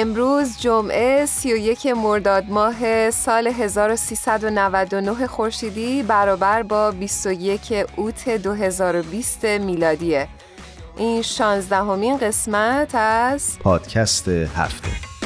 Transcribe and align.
امروز 0.00 0.58
جمعه 0.58 1.26
31 1.26 1.86
مرداد 1.86 2.44
ماه 2.48 3.10
سال 3.10 3.46
1399 3.46 5.26
خورشیدی 5.26 6.02
برابر 6.02 6.62
با 6.62 6.90
21 6.90 7.86
اوت 7.96 8.28
2020 8.28 9.44
میلادیه. 9.44 10.28
این 10.96 11.22
16 11.22 11.76
همین 11.76 12.16
قسمت 12.16 12.94
از 12.94 13.58
پادکست 13.58 14.28
هفته. 14.28 15.17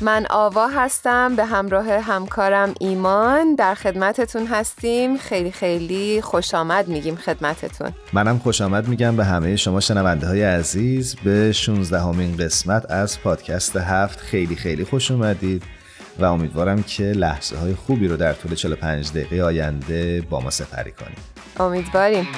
من 0.00 0.26
آوا 0.30 0.68
هستم 0.68 1.36
به 1.36 1.44
همراه 1.44 1.92
همکارم 1.92 2.74
ایمان 2.80 3.54
در 3.54 3.74
خدمتتون 3.74 4.46
هستیم. 4.46 5.16
خیلی 5.16 5.50
خیلی 5.50 6.20
خوش 6.22 6.54
آمد 6.54 6.88
میگیم 6.88 7.16
خدمتتون. 7.16 7.92
منم 8.12 8.38
خوش 8.38 8.60
آمد 8.60 8.88
میگم 8.88 9.16
به 9.16 9.24
همه 9.24 9.56
شما 9.56 9.80
شنونده 9.80 10.26
های 10.26 10.42
عزیز. 10.42 11.16
به 11.16 11.52
16 11.52 12.00
همین 12.00 12.36
قسمت 12.36 12.90
از 12.90 13.20
پادکست 13.20 13.76
هفت 13.76 14.20
خیلی 14.20 14.56
خیلی 14.56 14.84
خوش 14.84 15.10
اومدید 15.10 15.62
و 16.18 16.24
امیدوارم 16.24 16.82
که 16.82 17.04
لحظه 17.04 17.56
های 17.56 17.74
خوبی 17.74 18.08
رو 18.08 18.16
در 18.16 18.32
طول 18.32 18.54
45 18.54 19.10
دقیقه 19.10 19.42
آینده 19.42 20.22
با 20.30 20.40
ما 20.40 20.50
سپری 20.50 20.92
کنیم 20.92 21.16
امیدواریم. 21.60 22.28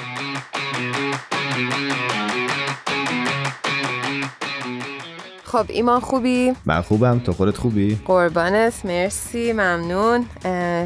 خب 5.51 5.65
ایمان 5.67 5.99
خوبی؟ 5.99 6.53
من 6.65 6.81
خوبم. 6.81 7.19
تو 7.19 7.33
خودت 7.33 7.57
خوبی؟ 7.57 7.99
قربانت. 8.05 8.85
مرسی. 8.85 9.53
ممنون. 9.53 10.25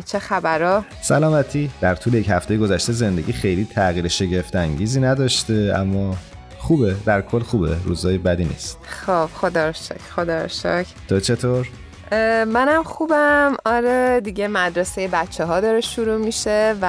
چه 0.05 0.19
خبرها؟ 0.19 0.85
سلامتی. 1.01 1.71
در 1.81 1.95
طول 1.95 2.13
یک 2.13 2.29
هفته 2.29 2.57
گذشته 2.57 2.93
زندگی 2.93 3.33
خیلی 3.33 3.65
تغییر 3.65 4.07
شگفت 4.07 4.55
انگیزی 4.55 5.01
نداشته 5.01 5.73
اما 5.75 6.15
خوبه. 6.57 6.95
در 7.05 7.21
کل 7.21 7.39
خوبه. 7.39 7.77
روزای 7.83 8.17
بدی 8.17 8.43
نیست. 8.43 8.77
خب 9.05 9.29
خدا 9.33 9.67
رو 9.67 9.73
شکر. 9.73 9.97
خدا 10.15 10.41
رو 10.41 10.47
شکر. 10.47 10.85
تو 11.07 11.19
چطور؟ 11.19 11.67
منم 12.47 12.83
خوبم. 12.83 13.55
آره 13.65 14.21
دیگه 14.23 14.47
مدرسه 14.47 15.07
بچه 15.07 15.45
ها 15.45 15.59
داره 15.59 15.81
شروع 15.81 16.17
میشه 16.17 16.75
و 16.81 16.85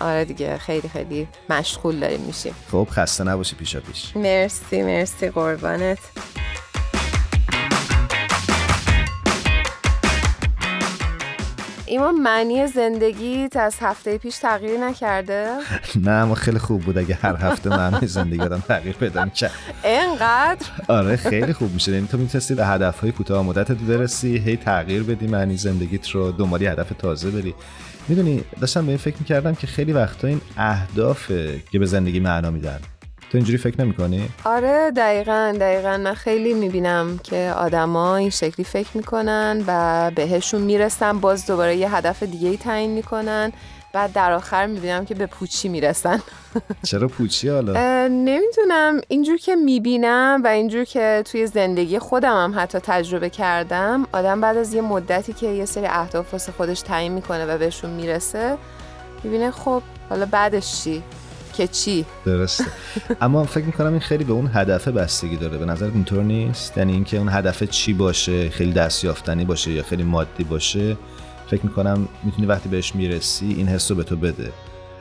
آره 0.00 0.24
دیگه 0.24 0.58
خیلی 0.58 0.88
خیلی 0.88 1.28
مشغول 1.50 2.00
داریم 2.00 2.20
میشیم. 2.20 2.54
خب 2.72 2.88
خسته 2.90 3.24
نباشی 3.24 3.56
پیشا 3.56 3.80
پیش. 3.80 4.16
مرسی 4.16 4.82
مرسی. 4.82 5.28
قربانت. 5.28 5.98
ایمان 11.86 12.14
معنی 12.14 12.66
زندگیت 12.66 13.56
از 13.56 13.76
هفته 13.80 14.18
پیش 14.18 14.36
تغییر 14.36 14.80
نکرده؟ 14.80 15.48
نه 16.06 16.10
اما 16.10 16.34
خیلی 16.34 16.58
خوب 16.58 16.82
بود 16.82 16.98
اگه 16.98 17.14
هر 17.14 17.36
هفته 17.36 17.70
معنی 17.70 18.06
زندگی 18.06 18.40
آدم 18.40 18.60
تغییر 18.68 18.94
پیدا 18.94 19.24
می‌کرد 19.24 19.52
اینقدر؟ 19.84 20.66
آره 20.88 21.16
خیلی 21.16 21.52
خوب 21.52 21.72
میشه 21.72 21.92
یعنی 21.92 22.06
تو 22.06 22.18
می‌تونستی 22.18 22.54
به 22.54 22.66
هدفهای 22.66 23.12
کوتاه 23.12 23.44
مدت 23.44 23.72
برسی 23.72 24.38
هی 24.38 24.56
تغییر 24.56 25.02
بدی 25.02 25.26
معنی 25.26 25.56
زندگیت 25.56 26.10
رو 26.10 26.32
دنبالی 26.32 26.66
هدف 26.66 26.92
تازه 26.98 27.30
بری 27.30 27.54
می‌دونی 28.08 28.44
داشتم 28.60 28.82
به 28.82 28.88
این 28.88 28.98
فکر 28.98 29.16
می‌کردم 29.20 29.54
که 29.54 29.66
خیلی 29.66 29.92
وقتا 29.92 30.28
این 30.28 30.40
اهدافه 30.56 31.60
که 31.72 31.78
به 31.78 31.86
زندگی 31.86 32.20
معنا 32.20 32.50
میدن 32.50 32.80
تو 33.34 33.38
اینجوری 33.38 33.58
فکر 33.58 33.80
نمی‌کنی؟ 33.80 34.28
آره 34.44 34.90
دقیقا 34.90 35.56
دقیقا. 35.60 35.96
من 35.96 36.14
خیلی 36.14 36.54
می‌بینم 36.54 37.18
که 37.18 37.52
آدما 37.56 38.16
این 38.16 38.30
شکلی 38.30 38.64
فکر 38.64 38.88
می‌کنن 38.94 39.64
و 39.66 40.10
بهشون 40.14 40.60
می‌رسن. 40.60 41.18
باز 41.18 41.46
دوباره 41.46 41.76
یه 41.76 41.94
هدف 41.94 42.22
دیگه 42.22 42.48
ای 42.48 42.56
تعیین 42.56 42.90
می‌کنن 42.90 43.52
بعد 43.92 44.12
در 44.12 44.32
آخر 44.32 44.66
می‌بینم 44.66 45.04
که 45.04 45.14
به 45.14 45.26
پوچی 45.26 45.68
می‌رسن. 45.68 46.22
چرا 46.90 47.08
پوچی 47.08 47.48
حالا؟ 47.48 47.72
نمی‌دونم. 48.08 49.00
اینجور 49.08 49.36
که 49.36 49.56
می‌بینم 49.56 50.40
و 50.44 50.46
اینجور 50.46 50.84
که 50.84 51.22
توی 51.26 51.46
زندگی 51.46 51.98
خودم 51.98 52.44
هم 52.44 52.54
حتی 52.56 52.78
تجربه 52.78 53.30
کردم 53.30 54.06
آدم 54.12 54.40
بعد 54.40 54.56
از 54.56 54.74
یه 54.74 54.80
مدتی 54.80 55.32
که 55.32 55.46
یه 55.46 55.64
سری 55.64 55.86
اهداف 55.86 56.32
واسه 56.32 56.52
خودش 56.52 56.80
تعیین 56.80 57.12
می‌کنه 57.12 57.46
و 57.46 57.58
بهشون 57.58 57.90
می‌رسه 57.90 58.56
می‌بینه 59.24 59.50
خب 59.50 59.82
حالا 60.08 60.26
بعدش 60.26 60.82
چی؟ 60.82 61.02
که 61.56 61.66
چی 61.66 62.04
درسته. 62.24 62.64
اما 63.20 63.44
فکر 63.44 63.64
می‌کنم 63.64 63.90
این 63.90 64.00
خیلی 64.00 64.24
به 64.24 64.32
اون 64.32 64.50
هدف 64.54 64.88
بستگی 64.88 65.36
داره. 65.36 65.58
به 65.58 65.64
نظر 65.64 65.90
اینطور 65.94 66.22
نیست؟ 66.22 66.78
یعنی 66.78 66.92
اینکه 66.92 67.18
اون 67.18 67.28
هدف 67.28 67.62
چی 67.62 67.92
باشه؟ 67.92 68.50
خیلی 68.50 68.72
دستیافتنی 68.72 69.44
باشه 69.44 69.70
یا 69.70 69.82
خیلی 69.82 70.02
مادی 70.02 70.44
باشه؟ 70.44 70.96
فکر 71.50 71.62
می‌کنم 71.62 72.08
می‌تونی 72.22 72.46
وقتی 72.46 72.68
بهش 72.68 72.94
می‌رسی 72.94 73.46
این 73.46 73.68
حس 73.68 73.90
رو 73.90 73.96
به 73.96 74.04
تو 74.04 74.16
بده. 74.16 74.52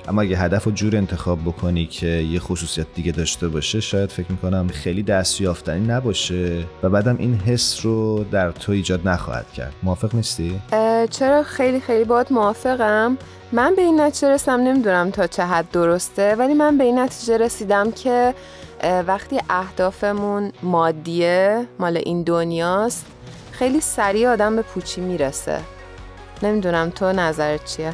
اما 0.08 0.22
اگه 0.22 0.38
هدف 0.38 0.64
رو 0.64 0.72
جور 0.72 0.98
انتخاب 0.98 1.42
بکنی 1.42 1.86
که 1.86 2.08
یه 2.08 2.40
خصوصیت 2.40 2.88
دیگه 2.96 3.12
داشته 3.12 3.48
باشه 3.48 3.80
شاید 3.80 4.10
فکر 4.10 4.32
می‌کنم 4.32 4.68
خیلی 4.68 5.04
دستیافتنی 5.04 5.88
نباشه 5.88 6.64
و 6.84 6.90
بعدم 6.90 7.16
این 7.20 7.36
حس 7.36 7.86
رو 7.86 8.24
در 8.24 8.52
تو 8.52 8.72
ایجاد 8.72 9.08
نخواهد 9.08 9.52
کرد. 9.54 9.74
موافق 9.84 10.16
نیستی؟ 10.16 10.62
چرا 11.10 11.44
خیلی 11.44 11.80
خیلی 11.80 12.04
باید 12.04 12.28
موافقم. 12.32 13.18
من 13.52 13.76
به 13.76 13.82
این 13.82 14.02
نتیجه 14.02 14.30
رسیدم 14.30 14.60
نمی‌دونم 14.60 15.12
تا 15.12 15.28
چه 15.28 15.44
حد 15.44 15.72
درسته 15.72 16.36
ولی 16.36 16.54
من 16.54 16.78
به 16.78 16.84
این 16.84 17.00
نتیجه 17.00 17.38
رسیدم 17.38 17.92
که 17.92 18.34
وقتی 19.08 19.40
اهدافمون 19.50 20.52
مادیه 20.64 21.66
مال 21.80 21.98
این 21.98 22.24
دنیاست 22.24 23.06
خیلی 23.52 23.82
سریع 23.82 24.30
آدم 24.30 24.56
به 24.56 24.62
پوچی 24.62 25.02
می‌رسه. 25.02 25.60
نمی‌دونم 26.44 26.90
تو 26.90 27.14
نظرت 27.14 27.66
چیه؟ 27.66 27.94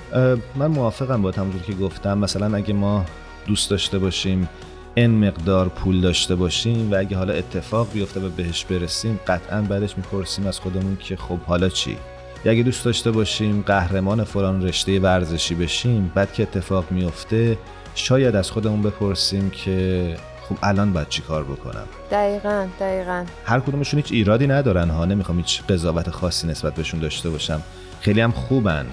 من 0.55 0.67
موافقم 0.67 1.21
با 1.21 1.31
همونجور 1.31 1.61
که 1.61 1.73
گفتم. 1.73 2.17
مثلا 2.17 2.57
اگه 2.57 2.73
ما 2.73 3.05
دوست 3.47 3.69
داشته 3.69 3.99
باشیم 3.99 4.49
این 4.95 5.27
مقدار 5.27 5.69
پول 5.69 6.01
داشته 6.01 6.35
باشیم 6.35 6.91
و 6.91 6.95
اگه 6.95 7.17
حالا 7.17 7.33
اتفاق 7.33 7.87
بیفته 7.93 8.19
و 8.19 8.29
بهش 8.29 8.65
برسیم 8.65 9.19
قطعا 9.27 9.61
بعدش 9.61 9.97
می‌پرسیم 9.97 10.47
از 10.47 10.59
خودمون 10.59 10.97
که 10.99 11.15
خب 11.15 11.39
حالا 11.39 11.69
چی؟ 11.69 11.97
یا 12.45 12.51
اگه 12.51 12.63
دوست 12.63 12.85
داشته 12.85 13.11
باشیم 13.11 13.63
قهرمان 13.67 14.23
فلان 14.23 14.67
رشته 14.67 14.99
ورزشی 14.99 15.55
بشیم 15.55 16.11
بعد 16.15 16.33
که 16.33 16.43
اتفاق 16.43 16.91
میفته 16.91 17.57
شاید 17.95 18.35
از 18.35 18.51
خودمون 18.51 18.81
بپرسیم 18.81 19.49
که 19.49 20.15
خب 20.49 20.55
الان 20.63 20.93
باید 20.93 21.09
چی 21.09 21.21
کار 21.21 21.43
بکنم؟ 21.43 21.87
دقیقا 22.11 22.67
دقیقا. 22.79 23.25
هر 23.45 23.59
کدومشون 23.59 23.99
هیچ 23.99 24.11
ایرادی 24.11 24.47
ندارن 24.47 24.89
ها. 24.89 25.05
نمی‌خوام 25.05 25.37
هیچ 25.37 25.63
قضاوت 25.69 26.09
خاصی 26.09 26.47
نسبت 26.47 26.73
بهشون 26.73 26.99
داشته 26.99 27.29
باشم. 27.29 27.61
خیلی 28.01 28.21
هم 28.21 28.31
خوبن. 28.31 28.85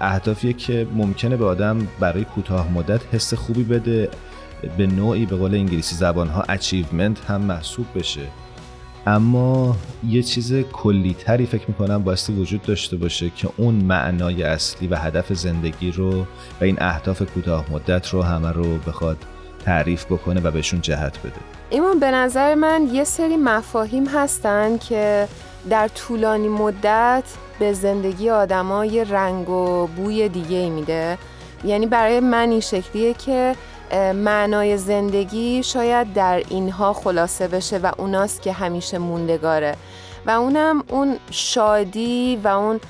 اهدافیه 0.00 0.52
که 0.52 0.86
ممکنه 0.94 1.36
به 1.36 1.44
آدم 1.44 1.88
برای 2.00 2.24
کوتاه 2.24 2.72
مدت 2.72 3.00
حس 3.12 3.34
خوبی 3.34 3.62
بده 3.62 4.08
به 4.76 4.86
نوعی 4.86 5.26
به 5.26 5.36
قول 5.36 5.54
انگلیسی 5.54 5.94
زبان 5.94 6.28
ها 6.28 6.44
achievement 6.48 7.24
هم 7.24 7.40
محسوب 7.40 7.86
بشه. 7.94 8.26
اما 9.06 9.76
یه 10.08 10.22
چیز 10.22 10.52
کلیتری 10.54 11.46
فکر 11.46 11.64
می‌کنم 11.68 12.02
بایستی 12.02 12.32
وجود 12.32 12.62
داشته 12.62 12.96
باشه 12.96 13.30
که 13.36 13.48
اون 13.56 13.74
معنای 13.74 14.42
اصلی 14.42 14.88
و 14.88 14.96
هدف 14.96 15.32
زندگی 15.32 15.92
رو 15.92 16.22
و 16.60 16.64
این 16.64 16.76
اهداف 16.80 17.22
کوتاه 17.22 17.64
مدت 17.70 18.08
رو 18.08 18.22
همه 18.22 18.52
رو 18.52 18.78
بخواد 18.78 19.16
تعریف 19.64 20.04
بکنه 20.04 20.40
و 20.40 20.50
بهشون 20.50 20.80
جهت 20.80 21.18
بده. 21.18 21.32
ایمان 21.70 21.98
به 21.98 22.10
نظر 22.10 22.54
من 22.54 22.88
یه 22.92 23.04
سری 23.04 23.36
مفاهیم 23.36 24.06
هستن 24.06 24.78
که 24.78 25.28
در 25.70 25.88
طولانی 25.88 26.48
مدت 26.48 27.24
به 27.60 27.72
زندگی 27.72 28.30
آدما 28.30 28.84
یه 28.84 29.04
رنگ 29.04 29.48
و 29.48 29.86
بوی 29.86 30.28
دیگه 30.28 30.70
میده. 30.70 31.18
یعنی 31.64 31.86
برای 31.86 32.20
من 32.20 32.50
این 32.50 32.60
شکلیه 32.60 33.14
که 33.14 33.56
معنای 34.14 34.76
زندگی 34.76 35.62
شاید 35.62 36.12
در 36.12 36.42
اینها 36.48 36.92
خلاصه 36.92 37.48
بشه 37.48 37.78
و 37.78 37.92
اوناست 37.98 38.42
که 38.42 38.52
همیشه 38.52 38.98
موندگاره. 38.98 39.76
و 40.26 40.30
اونم 40.30 40.84
اون 40.88 41.16
شادی 41.30 42.40
و 42.44 42.48
اون 42.48 42.80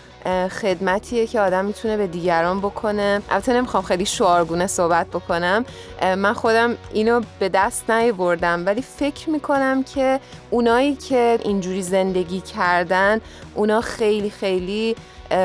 خدمتیه 0.60 1.26
که 1.26 1.40
آدم 1.40 1.64
می‌تونه 1.64 1.96
به 1.96 2.06
دیگران 2.06 2.58
بکنه. 2.58 3.22
البته 3.30 3.52
نمی‌خوام 3.52 3.82
خیلی 3.82 4.06
شعارگونه 4.06 4.66
صحبت 4.66 5.06
بکنم. 5.06 5.64
من 6.02 6.32
خودم 6.32 6.76
اینو 6.92 7.20
به 7.38 7.48
دست 7.48 7.90
نیاوردم 7.90 8.66
ولی 8.66 8.82
فکر 8.82 9.30
می‌کنم 9.30 9.82
که 9.82 10.20
اونایی 10.50 10.94
که 10.94 11.38
اینجوری 11.42 11.82
زندگی 11.82 12.40
کردن 12.40 13.20
اونا 13.54 13.80
خیلی 13.80 14.30
خیلی 14.30 14.96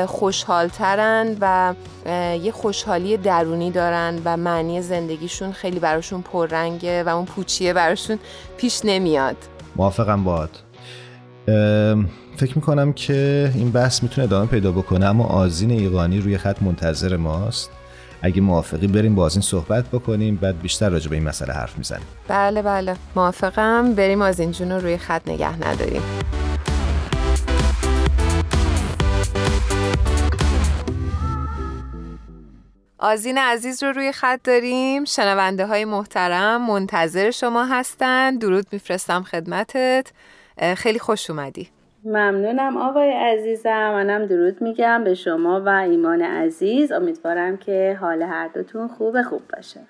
خوشحالترن 0.06 1.36
و 1.40 1.74
یه 2.42 2.52
خوشحالی 2.52 3.16
درونی 3.16 3.70
دارن 3.70 4.18
و 4.24 4.36
معنی 4.36 4.82
زندگیشون 4.82 5.52
خیلی 5.52 5.78
براشون 5.78 6.22
پررنگه 6.22 7.02
و 7.02 7.08
اون 7.08 7.24
پوچیه 7.24 7.72
براشون 7.72 8.18
پیش 8.56 8.80
نمیاد. 8.84 9.36
موافقم 9.76 10.24
باد 10.24 10.50
فکر 12.36 12.56
می‌کنم 12.56 12.92
که 12.92 13.50
این 13.54 13.70
بحث 13.70 14.02
می‌تونه 14.02 14.26
ادامه 14.26 14.46
پیدا 14.46 14.72
بکنه 14.72 15.06
اما 15.06 15.24
آزین 15.24 15.70
ایقانی 15.70 16.20
روی 16.20 16.38
خط 16.38 16.62
منتظر 16.62 17.16
ماست. 17.16 17.70
اگه 18.22 18.40
موافقی 18.40 18.86
بریم 18.86 19.14
با 19.14 19.24
آزین 19.24 19.42
صحبت 19.42 19.84
بکنیم 19.88 20.36
بعد 20.36 20.60
بیشتر 20.62 20.88
راجع 20.88 21.10
به 21.10 21.16
این 21.16 21.24
مسئله 21.24 21.52
حرف 21.52 21.78
می‌زنیم. 21.78 22.06
بله 22.28 22.62
بله. 22.62 22.96
موافقم. 23.16 23.94
بریم 23.94 24.22
آزین 24.22 24.52
جون 24.52 24.72
رو 24.72 24.80
روی 24.80 24.98
خط 24.98 25.28
نگه 25.28 25.68
نداریم. 25.68 26.02
آزین 32.98 33.38
عزیز 33.38 33.82
رو 33.82 33.92
روی 33.92 34.12
خط 34.12 34.40
داریم. 34.44 35.04
شنونده 35.04 35.66
های 35.66 35.84
محترم 35.84 36.66
منتظر 36.66 37.30
شما 37.30 37.64
هستن. 37.64 38.38
درود 38.38 38.66
میفرستم 38.72 39.22
خدمتت. 39.22 40.06
خیلی 40.76 40.98
خوش 40.98 41.30
اومدی. 41.30 41.68
ممنونم 42.06 42.76
آقای 42.76 43.10
عزیزم. 43.10 43.90
منم 43.92 44.26
درود 44.26 44.62
میگم 44.62 45.04
به 45.04 45.14
شما 45.14 45.60
و 45.60 45.68
ایمان 45.68 46.22
عزیز. 46.22 46.92
امیدوارم 46.92 47.56
که 47.56 47.98
حال 48.00 48.22
هر 48.22 48.48
دوتون 48.48 48.88
خوب 48.88 49.22
خوب 49.22 49.42
باشه. 49.56 49.80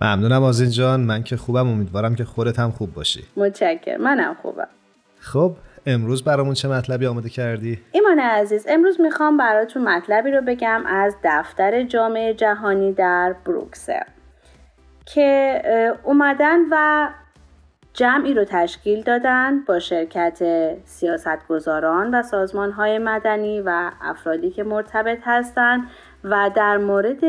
ممنونم 0.00 0.42
آزین 0.42 0.70
جان. 0.70 1.00
من 1.00 1.22
که 1.22 1.36
خوبم. 1.36 1.68
امیدوارم 1.68 2.14
که 2.14 2.24
خودت 2.24 2.58
هم 2.58 2.70
خوب 2.70 2.94
باشی. 2.94 3.24
متشکر 3.36 3.96
منم 3.96 4.36
خوبم. 4.42 4.68
خب 5.18 5.52
امروز 5.86 6.24
برامون 6.24 6.54
چه 6.54 6.68
مطلبی 6.68 7.06
آماده 7.06 7.28
کردی؟ 7.28 7.78
ایمان 7.92 8.18
عزیز 8.18 8.66
امروز 8.68 9.00
می‌خوام 9.00 9.36
براتون 9.36 9.84
مطلبی 9.88 10.30
رو 10.30 10.40
بگم 10.40 10.82
از 10.86 11.16
دفتر 11.24 11.82
جامعه 11.82 12.34
جهانی 12.34 12.92
در 12.92 13.34
بروکسل 13.44 14.02
که 15.06 15.62
اومدن 16.04 16.58
و 16.70 17.08
جمعی 17.94 18.34
رو 18.34 18.44
تشکیل 18.44 19.02
دادن 19.02 19.60
با 19.60 19.78
شرکت 19.78 20.42
سیاستگزاران 20.84 22.14
و 22.14 22.22
سازمانهای 22.22 22.98
مدنی 22.98 23.60
و 23.60 23.90
افرادی 24.00 24.50
که 24.50 24.64
مرتبط 24.64 25.18
هستند 25.24 25.82
و 26.24 26.50
در 26.54 26.76
مورد 26.76 27.24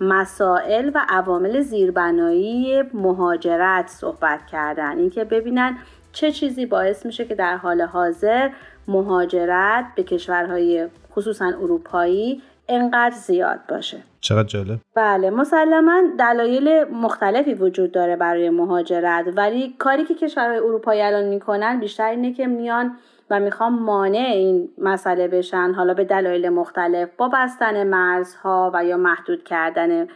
مسائل 0.00 0.90
و 0.94 1.00
عوامل 1.08 1.60
زیربنایی 1.60 2.82
مهاجرت 2.94 3.88
صحبت 3.88 4.46
کردن. 4.46 4.98
اینکه 4.98 5.24
ببینن 5.24 5.78
چه 6.12 6.32
چیزی 6.32 6.66
باعث 6.66 7.06
میشه 7.06 7.24
که 7.24 7.34
در 7.34 7.56
حال 7.56 7.82
حاضر 7.82 8.50
مهاجرت 8.88 9.84
به 9.96 10.02
کشورهای 10.02 10.88
خصوصا 11.12 11.46
اروپایی 11.46 12.42
انقدر 12.68 13.14
زیاد 13.14 13.60
باشه. 13.68 13.98
چقدر 14.20 14.48
جالب؟ 14.48 14.78
بله 14.94 15.30
مسلما 15.30 16.02
دلایل 16.18 16.84
مختلفی 16.84 17.54
وجود 17.54 17.92
داره 17.92 18.16
برای 18.16 18.50
مهاجرت 18.50 19.24
ولی 19.36 19.74
کاری 19.78 20.04
که 20.04 20.14
کشورهای 20.14 20.58
اروپایی 20.58 21.02
الان 21.02 21.24
می‌کنن 21.24 21.80
بیشتر 21.80 22.08
اینه 22.08 22.32
که 22.32 22.46
میان 22.46 22.96
و 23.30 23.40
می‌خوام 23.40 23.78
مانع 23.78 24.26
این 24.32 24.68
مسئله 24.78 25.28
بشن 25.28 25.72
حالا 25.76 25.94
به 25.94 26.04
دلایل 26.04 26.48
مختلف 26.48 27.08
با 27.16 27.28
بستن 27.28 27.86
مرزها 27.86 28.70
و 28.74 28.84
یا 28.84 28.96
محدود 28.96 29.44
کردن 29.44 30.06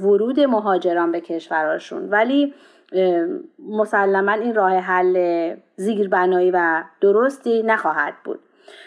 ورود 0.00 0.40
مهاجران 0.40 1.12
به 1.12 1.20
کشورهاشون. 1.20 2.08
ولی 2.10 2.54
مسلما 3.68 4.32
این 4.32 4.54
راه 4.54 4.72
حل 4.72 5.54
زیربنایی 5.76 6.50
و 6.50 6.82
درستی 7.00 7.62
نخواهد 7.62 8.14
بود. 8.24 8.40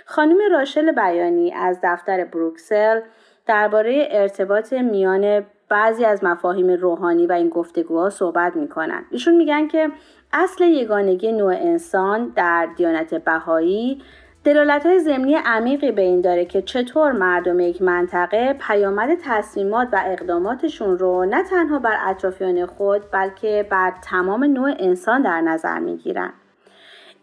خانم 0.06 0.38
راشل 0.52 0.92
بیانی 0.92 1.54
از 1.54 1.80
دفتر 1.84 2.26
بروکسل 2.26 3.02
درباره 3.46 4.08
ارتباط 4.12 4.74
میان 4.74 5.46
بعضی 5.70 6.06
از 6.06 6.24
مفاهیم 6.24 6.70
روحانی 6.70 7.28
و 7.28 7.32
این 7.32 7.50
گفتگوها 7.50 8.10
صحبت 8.10 8.56
می‌کنن 8.56 9.06
ایشون 9.12 9.36
میگن 9.36 9.68
که 9.68 9.92
اصل 10.34 10.64
یگانگی 10.64 11.32
نوع 11.32 11.54
انسان 11.56 12.34
در 12.36 12.68
دیانت 12.78 13.14
بهایی 13.14 14.02
دلالت 14.44 14.86
های 14.86 15.00
زمینی 15.00 15.36
عمیقی 15.36 15.92
به 15.92 16.02
این 16.02 16.22
داره 16.22 16.46
که 16.46 16.62
چطور 16.62 17.12
مردم 17.12 17.60
یک 17.60 17.82
منطقه 17.82 18.54
پیامد 18.54 19.18
تصمیمات 19.24 19.88
و 19.92 20.02
اقداماتشون 20.06 20.98
رو 20.98 21.26
نه 21.26 21.44
تنها 21.44 21.80
بر 21.80 21.98
اطرافیان 22.06 22.66
خود 22.66 23.12
بلکه 23.12 23.68
بر 23.70 23.94
تمام 24.02 24.44
نوع 24.44 24.74
انسان 24.80 25.22
در 25.22 25.42
نظر 25.42 25.80
می‌گیرن. 25.80 26.34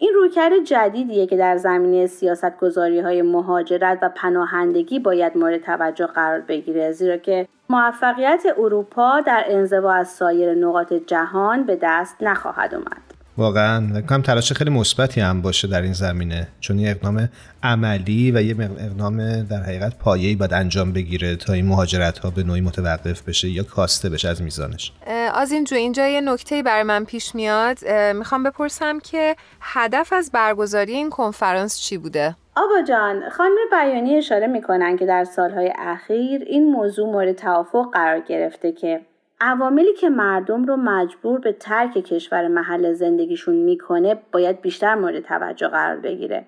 این 0.03 0.15
رویکرد 0.15 0.65
جدیدیه 0.65 1.27
که 1.27 1.37
در 1.37 1.57
زمینه 1.57 2.07
سیاست 2.07 2.57
گذاری 2.57 3.01
های 3.01 3.23
مهاجرت 3.23 3.99
و 4.03 4.09
پناهندگی 4.09 4.99
باید 4.99 5.37
مورد 5.37 5.61
توجه 5.61 6.07
قرار 6.07 6.41
بگیره 6.41 6.93
زیرا 6.93 7.17
که 7.17 7.49
موفقیت 7.69 8.43
اروپا 8.59 9.21
در 9.21 9.45
انزوا 9.47 9.93
از 9.93 10.09
سایر 10.09 10.55
نقاط 10.55 10.93
جهان 10.93 11.65
به 11.65 11.79
دست 11.83 12.17
نخواهد 12.21 12.75
اومد. 12.75 13.20
واقعا. 13.41 14.01
کنم 14.01 14.23
تلاش 14.23 14.53
خیلی 14.53 14.71
مثبتی 14.71 15.21
هم 15.21 15.43
باشه 15.43 15.69
در 15.69 15.83
این 15.83 15.93
زمینه. 15.93 16.49
چون 16.61 16.79
یه 16.79 16.91
اقدام 16.91 17.29
عملی 17.63 18.31
و 18.31 18.43
یه 18.43 18.57
اقدام 18.61 19.43
در 19.43 19.63
حقیقت 19.63 19.99
پایه‌ای 19.99 20.35
باید 20.35 20.55
انجام 20.55 20.93
بگیره 20.93 21.37
تا 21.37 21.53
این 21.53 21.67
مهاجرت 21.67 22.19
ها 22.19 22.31
به 22.31 22.43
نوعی 22.43 22.61
متوقف 22.61 23.23
بشه 23.23 23.49
یا 23.49 23.63
کاسته 23.63 24.09
بشه 24.09 24.29
از 24.29 24.43
میزانش. 24.43 24.93
از 25.35 25.53
اینجا 25.53 25.77
اینجا 25.77 26.07
یه 26.07 26.21
نکته 26.21 26.63
برای 26.63 26.83
من 26.83 27.05
پیش 27.05 27.35
میاد. 27.35 27.89
می‌خوام 28.15 28.43
بپرسم 28.43 28.99
که 28.99 29.37
هدف 29.61 30.13
از 30.13 30.31
برگزاری 30.33 30.93
این 30.93 31.11
کنفرانس 31.11 31.81
چی 31.81 31.99
بوده؟ 31.99 32.37
آبا 32.57 32.83
جان 32.89 33.31
خانم 33.31 33.57
بیانی 33.71 34.17
اشاره 34.17 34.47
می‌کنن 34.47 34.97
که 34.97 35.07
در 35.07 35.25
سالهای 35.25 35.73
اخیر 35.79 36.43
این 36.47 36.73
موضوع 36.73 37.07
مورد 37.07 37.33
توافق 37.33 37.91
قرار 37.93 38.21
گرفته 38.21 38.73
که 38.73 39.01
عواملی 39.41 39.93
که 39.93 40.11
مردم 40.11 40.65
رو 40.65 40.77
مجبور 40.77 41.41
به 41.41 41.53
ترک 41.53 41.93
کشور 41.93 42.49
محل 42.49 42.93
زندگیشون 42.93 43.55
می‌کنه 43.55 44.23
باید 44.33 44.61
بیشتر 44.61 44.95
مورد 44.95 45.21
توجه 45.21 45.69
قرار 45.69 45.97
بگیره 45.97 46.47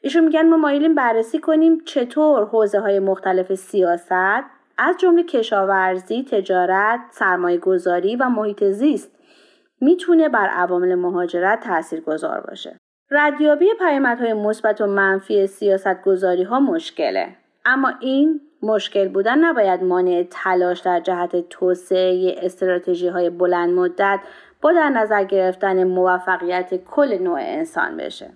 ایشون 0.00 0.24
میگن 0.24 0.48
ما 0.48 0.56
مایلیم 0.56 0.94
بررسی 0.94 1.38
کنیم 1.38 1.80
چطور 1.84 2.44
حوزه 2.44 2.80
های 2.80 2.98
مختلف 2.98 3.54
سیاست 3.54 4.44
از 4.78 4.96
جمله 4.98 5.22
کشاورزی، 5.22 6.24
تجارت، 6.24 7.00
سرمایه 7.10 7.58
گذاری 7.58 8.16
و 8.16 8.28
محیط 8.28 8.64
زیست 8.64 9.12
می‌تونه 9.80 10.28
بر 10.28 10.46
عوامل 10.46 10.94
مهاجرت 10.94 11.60
تأثیر 11.60 12.00
گذار 12.00 12.40
باشه. 12.40 12.76
ردیابی 13.10 13.66
پیامدهای 13.78 14.32
مثبت 14.34 14.80
و 14.80 14.86
منفی 14.86 15.46
سیاست 15.46 16.02
گذاری 16.02 16.42
ها 16.42 16.60
مشکله. 16.60 17.36
اما 17.64 17.92
این 18.00 18.40
مشکل 18.64 19.08
بودن 19.08 19.44
نباید 19.44 19.82
مانع 19.82 20.26
تلاش 20.30 20.80
در 20.80 21.00
جهت 21.00 21.48
توسعه 21.50 22.34
استراتژی 22.42 23.08
های 23.08 23.30
بلند 23.30 23.70
مدت 23.70 24.20
با 24.60 24.72
در 24.72 24.88
نظر 24.88 25.24
گرفتن 25.24 25.84
موفقیت 25.84 26.74
کل 26.84 27.18
نوع 27.22 27.38
انسان 27.40 27.96
بشه. 27.96 28.30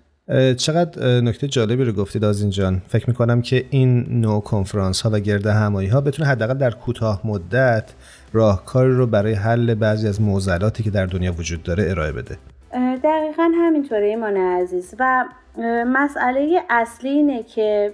چقدر 0.57 1.21
نکته 1.21 1.47
جالبی 1.47 1.83
رو 1.83 1.91
گفتید 1.91 2.23
از 2.23 2.53
جان. 2.53 2.81
فکر 2.87 3.09
می‌کنم 3.09 3.41
که 3.41 3.65
این 3.69 4.05
نوع 4.09 4.41
کنفرانس 4.41 5.01
ها 5.01 5.09
و 5.13 5.19
گرد 5.19 5.45
همایی 5.45 5.87
ها 5.87 6.01
بتونه 6.01 6.29
حداقل 6.29 6.53
در 6.53 6.71
کوتاه 6.71 7.21
مدت 7.23 7.93
راهکاری 8.33 8.93
رو 8.93 9.07
برای 9.07 9.33
حل 9.33 9.73
بعضی 9.73 10.07
از 10.07 10.21
معضلاتی 10.21 10.83
که 10.83 10.89
در 10.89 11.05
دنیا 11.05 11.33
وجود 11.33 11.63
داره 11.63 11.89
ارائه 11.89 12.11
بده. 12.11 12.37
دقیقا 13.03 13.51
همینطوره 13.55 14.05
ایمان 14.05 14.37
عزیز 14.37 14.95
و 14.99 15.25
مسئله 15.87 16.61
اصلی 16.69 17.09
اینه 17.09 17.43
که 17.43 17.93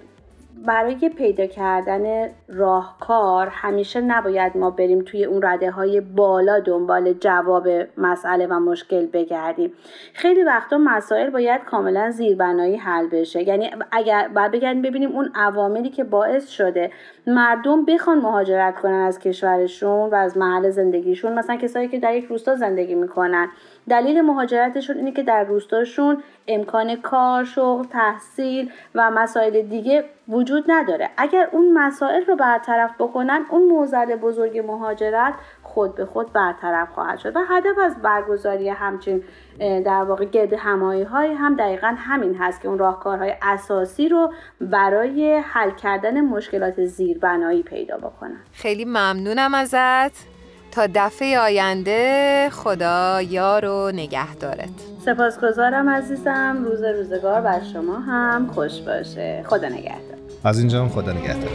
برای 0.64 1.10
پیدا 1.10 1.46
کردن 1.46 2.30
راهکار 2.48 3.48
همیشه 3.48 4.02
نباید 4.02 4.58
ما 4.58 4.72
بریم 4.72 5.02
توی 5.02 5.26
اون 5.26 5.42
رده 5.44 5.72
های 5.72 6.02
بالا 6.02 6.60
دنبال 6.60 7.14
جواب 7.14 7.68
مسئله 7.98 8.48
و 8.48 8.60
مشکل 8.60 9.06
بگردیم. 9.06 9.74
خیلی 10.14 10.44
وقتا 10.44 10.78
مسائل 10.78 11.30
باید 11.30 11.64
کاملا 11.64 12.12
زیربنایی 12.12 12.76
حل 12.76 13.08
بشه. 13.08 13.48
یعنی 13.48 13.70
اگر 13.92 14.28
بعد 14.28 14.52
بگردیم 14.52 14.82
ببینیم 14.82 15.12
اون 15.12 15.32
عواملی 15.36 15.90
که 15.90 16.04
باعث 16.04 16.50
شده 16.50 16.92
مردم 17.28 17.86
بخوان 17.86 18.18
مهاجرت 18.18 18.76
کنن 18.76 18.94
از 18.94 19.20
کشورشون 19.20 20.10
و 20.10 20.16
از 20.16 20.38
محل 20.38 20.70
زندگیشون 20.70 21.34
مثلا 21.34 21.56
کسایی 21.56 21.88
که 21.88 22.00
در 22.00 22.16
یک 22.16 22.26
روستا 22.26 22.56
زندگی 22.56 22.96
می‌کنن 22.96 23.50
دلیل 23.90 24.22
مهاجرتشون 24.22 24.98
اینه 24.98 25.12
که 25.12 25.24
در 25.24 25.44
روستاشون 25.44 26.24
امکان 26.48 26.96
کار، 26.96 27.44
شغل، 27.44 27.84
تحصیل 27.84 28.72
و 28.96 29.12
مسائل 29.12 29.62
دیگه 29.62 30.04
وجود 30.28 30.64
نداره. 30.68 31.10
اگر 31.18 31.50
اون 31.52 31.74
مسائل 31.74 32.26
رو 32.26 32.36
برطرف 32.36 32.92
بکنن 33.00 33.46
اون 33.50 33.64
موزل 33.64 34.16
بزرگ 34.16 34.60
مهاجرت 34.60 35.34
خود 35.76 35.96
به 35.96 36.06
خود 36.06 36.34
برطرف 36.34 36.92
خواهد 36.92 37.20
شد 37.20 37.36
و 37.36 37.40
هدف 37.50 37.78
از 37.84 38.02
برگزاری 38.02 38.70
همچین 38.70 39.24
در 39.60 40.04
واقع 40.04 40.26
گرد 40.26 40.54
همایی 40.54 41.04
های 41.04 41.34
هم 41.34 41.56
دقیقا 41.56 41.96
همین 41.98 42.36
هست 42.40 42.62
که 42.62 42.68
اون 42.68 42.78
راهکارهای 42.78 43.34
اساسی 43.42 44.10
رو 44.10 44.34
برای 44.62 45.38
حل 45.46 45.72
کردن 45.72 46.22
مشکلات 46.22 46.86
زیربنایی 46.86 47.64
پیدا 47.64 47.98
بکنن. 47.98 48.38
خیلی 48.52 48.86
ممنونم 48.86 49.54
ازت. 49.54 50.36
تا 50.72 50.88
دفعه 50.96 51.40
آینده 51.40 52.50
خدا 52.52 53.22
یار 53.22 53.66
و 53.66 53.92
نگهدارت. 53.92 54.70
سپاسگزارم 55.06 55.90
عزیزم. 55.90 56.64
روز 56.66 56.84
روزگار 56.84 57.42
بر 57.42 57.62
شما 57.74 58.00
هم. 58.00 58.48
خوش 58.48 58.82
باشه. 58.82 59.44
خدا 59.48 59.70
نگهدار. 59.70 60.18
از 60.44 60.60
اینجا 60.60 60.82
هم 60.82 60.90
خدا 60.90 61.12
نگهدار. 61.12 61.50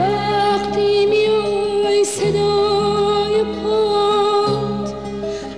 وقتی 0.00 1.06
میای 1.88 2.04
صدای 2.04 3.44
پاد 3.62 4.94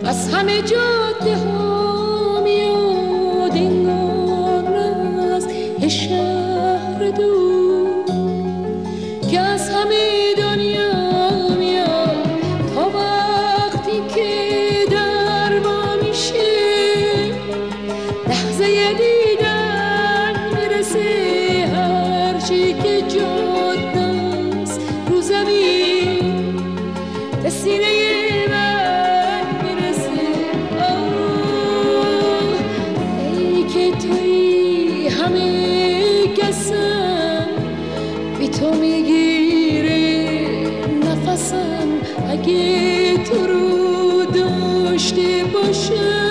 از 0.05 0.35
همه 0.35 0.63
جاده 0.63 1.37
ها 1.37 2.41
میاد 2.45 3.53
انگار 3.53 4.75
از 5.35 5.49
شهر 5.89 7.11
دور 7.11 7.40
اگه 42.41 43.17
تو 43.25 43.47
رو 43.47 44.25
داشته 44.25 45.45
باشم 45.55 46.30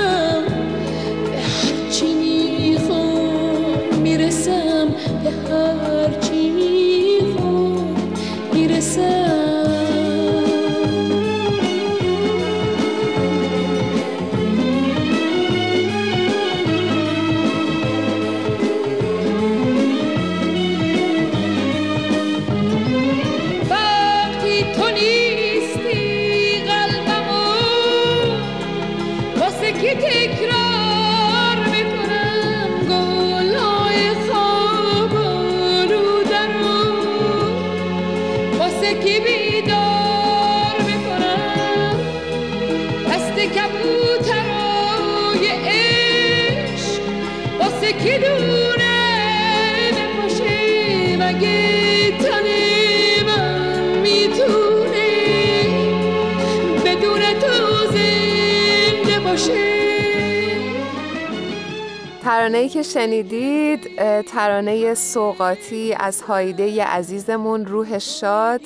ترانه 62.24 62.70
که 62.70 62.84
شنیدید 62.84 63.90
ترانه 64.22 64.94
سوقاتی 64.94 65.94
از 66.00 66.22
هایده 66.22 66.84
عزیزمون 66.84 67.66
روح 67.66 68.00
شاد 68.00 68.62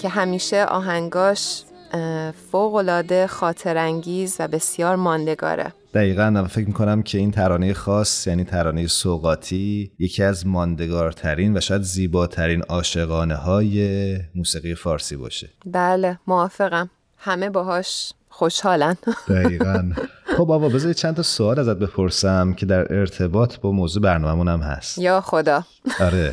که 0.00 0.08
همیشه 0.08 0.64
آهنگاش 0.64 1.62
فوقلاده 2.52 3.26
خاطرانگیز 3.26 4.36
و 4.38 4.48
بسیار 4.48 4.96
ماندگاره. 4.96 5.72
دقیقا 5.96 6.46
فکر 6.50 6.66
می‌کنم 6.66 7.02
که 7.02 7.18
این 7.18 7.30
ترانه 7.30 7.72
خاص 7.74 8.26
یعنی 8.26 8.44
ترانه 8.44 8.86
سوقاتی 8.86 9.90
یکی 9.98 10.22
از 10.22 10.46
ماندگارترین 10.46 11.56
و 11.56 11.60
شاید 11.60 11.82
زیباترین 11.82 12.62
عاشقانه 12.62 13.34
های 13.34 14.18
موسیقی 14.34 14.74
فارسی 14.74 15.16
باشه. 15.16 15.48
بله 15.66 16.18
موافقم. 16.26 16.90
همه 17.18 17.50
باهاش 17.50 18.12
خوشحالن. 18.28 18.96
دقیقا. 19.28 19.92
خب 20.36 20.44
بابا 20.44 20.68
بذار 20.68 20.92
چند 20.92 21.16
تا 21.16 21.22
سوال 21.22 21.58
ازت 21.58 21.76
بپرسم 21.76 22.52
که 22.52 22.66
در 22.66 22.94
ارتباط 22.94 23.56
با 23.56 23.70
موضوع 23.72 24.02
برنامه‌مون 24.02 24.48
هم 24.48 24.60
هست. 24.60 24.98
یا 24.98 25.20
خدا. 25.20 25.64
آره. 26.06 26.32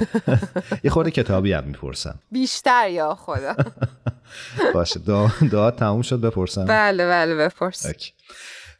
یه 0.83 0.91
خورده 0.91 1.11
کتابی 1.11 1.53
هم 1.53 1.63
می‌پرسم. 1.63 2.15
بیشتر 2.31 2.89
یا 2.89 3.15
خدا. 3.15 3.55
باشه 4.73 4.99
دعا 5.51 5.71
تموم 5.71 6.01
شد 6.01 6.21
بپرسم. 6.21 6.65
بله 6.65 7.07
بله 7.07 7.35
بپرس. 7.35 7.85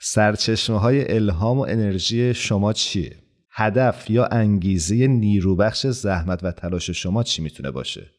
سرچشمه 0.06 0.80
های 0.80 1.16
الهام 1.16 1.60
و 1.60 1.62
انرژی 1.62 2.34
شما 2.34 2.74
چیه؟ 2.74 3.18
هدف 3.52 4.10
یا 4.10 4.26
انگیزه 4.26 5.08
نیروبخش 5.08 5.88
زحمت 5.88 6.44
و 6.44 6.52
تلاش 6.52 6.90
شما 6.90 7.24
چی 7.24 7.42
می‌تونه 7.42 7.72
باشه؟ 7.72 8.10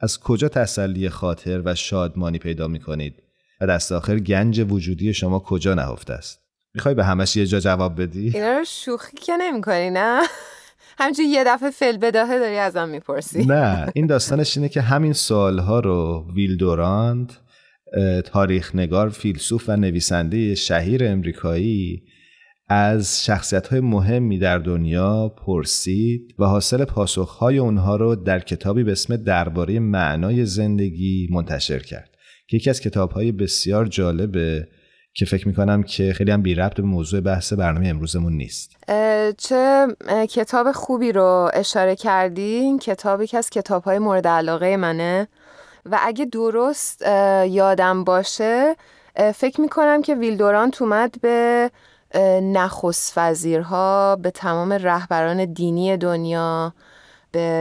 از 0.00 0.20
کجا 0.20 0.48
تسلی 0.48 1.08
خاطر 1.08 1.62
و 1.64 1.74
شادمانی 1.74 2.38
پیدا 2.38 2.68
می‌کنید؟ 2.68 3.22
و 3.60 3.66
دست 3.66 3.92
آخر 3.92 4.18
گنج 4.18 4.66
وجودی 4.68 5.14
شما 5.14 5.38
کجا 5.38 5.74
نهفته 5.74 6.12
است 6.12 6.38
می‌خوای 6.74 6.94
به 6.94 7.04
همش 7.04 7.36
یه 7.36 7.46
جا 7.46 7.60
جواب 7.60 8.02
بدی 8.02 8.30
اینا 8.34 8.58
رو 8.58 8.64
شوخی 8.64 9.16
که 9.16 9.32
نمی‌کنی 9.36 9.90
نه 9.90 10.22
همچون 10.98 11.24
یه 11.24 11.44
دفعه 11.46 11.70
فل 11.70 11.96
بداهه 11.96 12.38
داری 12.38 12.58
ازم 12.58 12.88
می‌پرسی 12.88 13.44
نه 13.44 13.90
این 13.94 14.06
داستانش 14.06 14.56
اینه 14.56 14.68
که 14.68 14.80
همین 14.80 15.12
سوالها 15.12 15.80
رو 15.80 16.26
ویل 16.34 16.56
دورانت 16.56 17.38
تاریخ 18.24 18.74
نگار 18.74 19.08
فیلسوف 19.08 19.68
و 19.68 19.76
نویسنده 19.76 20.54
شهیر 20.54 21.04
امریکایی 21.04 22.02
از 22.68 23.24
شخصیت 23.24 23.68
های 23.68 23.80
مهمی 23.80 24.38
در 24.38 24.58
دنیا 24.58 25.28
پرسید 25.28 26.34
و 26.38 26.44
حاصل 26.44 26.84
پاسخهای 26.84 27.58
اونها 27.58 27.96
رو 27.96 28.14
در 28.14 28.38
کتابی 28.38 28.84
به 28.84 28.92
اسم 28.92 29.16
درباره 29.16 29.78
معنای 29.78 30.46
زندگی 30.46 31.28
منتشر 31.30 31.78
کرد. 31.78 32.10
که 32.48 32.56
یکی 32.56 32.70
از 32.70 32.80
کتاب 32.80 33.10
های 33.10 33.32
بسیار 33.32 33.86
جالبه 33.86 34.68
که 35.14 35.24
فکر 35.24 35.48
می‌کنم 35.48 35.82
که 35.82 36.12
خیلی 36.12 36.30
هم 36.30 36.42
بی 36.42 36.54
ربط 36.54 36.76
به 36.76 36.82
موضوع 36.82 37.20
بحث 37.20 37.52
برنامه 37.52 37.88
امروزمون 37.88 38.32
نیست. 38.32 38.76
چه 39.38 39.86
کتاب 40.30 40.72
خوبی 40.72 41.12
رو 41.12 41.50
اشاره 41.54 41.96
کردین 41.96 42.78
کتابی 42.78 43.26
که 43.26 43.38
از 43.38 43.50
کتاب 43.50 43.84
های 43.84 43.98
مورد 43.98 44.26
علاقه 44.26 44.76
منه. 44.76 45.28
و 45.90 45.98
اگه 46.02 46.24
درست 46.24 47.02
یادم 47.46 48.04
باشه 48.04 48.76
فکر 49.34 49.60
می‌کنم 49.60 50.02
که 50.02 50.14
ویلدورانت 50.14 50.82
اومد 50.82 51.14
به 51.20 51.70
نخست 52.42 53.12
وزیرها 53.16 54.16
به 54.16 54.30
تمام 54.30 54.72
رهبران 54.72 55.44
دینی 55.44 55.96
دنیا. 55.96 56.72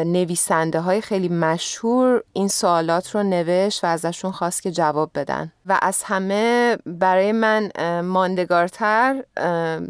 نویسنده 0.05 0.79
های 0.79 1.01
خیلی 1.01 1.29
مشهور 1.29 2.23
این 2.33 2.47
سوالات 2.47 3.15
رو 3.15 3.23
نوشت 3.23 3.83
و 3.83 3.87
ازشون 3.87 4.31
خواست 4.31 4.63
که 4.63 4.71
جواب 4.71 5.11
بدن. 5.15 5.51
و 5.65 5.79
از 5.81 6.03
همه 6.03 6.77
برای 6.85 7.31
من 7.31 7.71
ماندگارتر 8.01 9.23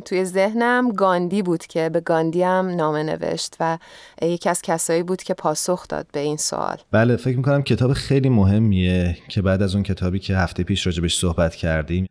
توی 0.05 0.25
ذهنم 0.25 0.91
گاندی 0.91 1.41
بود 1.41 1.65
که 1.65 1.89
به 1.89 1.99
گاندی 1.99 2.43
هم 2.43 2.69
نامه 2.69 3.03
نوشت 3.03 3.55
و 3.59 3.77
یکی 4.21 4.49
از 4.49 4.61
کسایی 4.61 5.03
بود 5.03 5.23
که 5.23 5.33
پاسخ 5.33 5.87
داد 5.87 6.07
به 6.11 6.19
این 6.19 6.37
سوال. 6.37 6.77
بله 6.91 7.15
فکر 7.15 7.37
می‌کنم 7.37 7.61
کتاب 7.63 7.93
خیلی 7.93 8.29
مهمیه 8.29 9.17
که 9.29 9.41
بعد 9.41 9.61
از 9.61 9.75
اون 9.75 9.83
کتابی 9.83 10.19
که 10.19 10.37
هفته 10.37 10.63
پیش 10.63 10.85
راجبش 10.85 11.17
صحبت 11.17 11.55
کردیم 11.55 12.07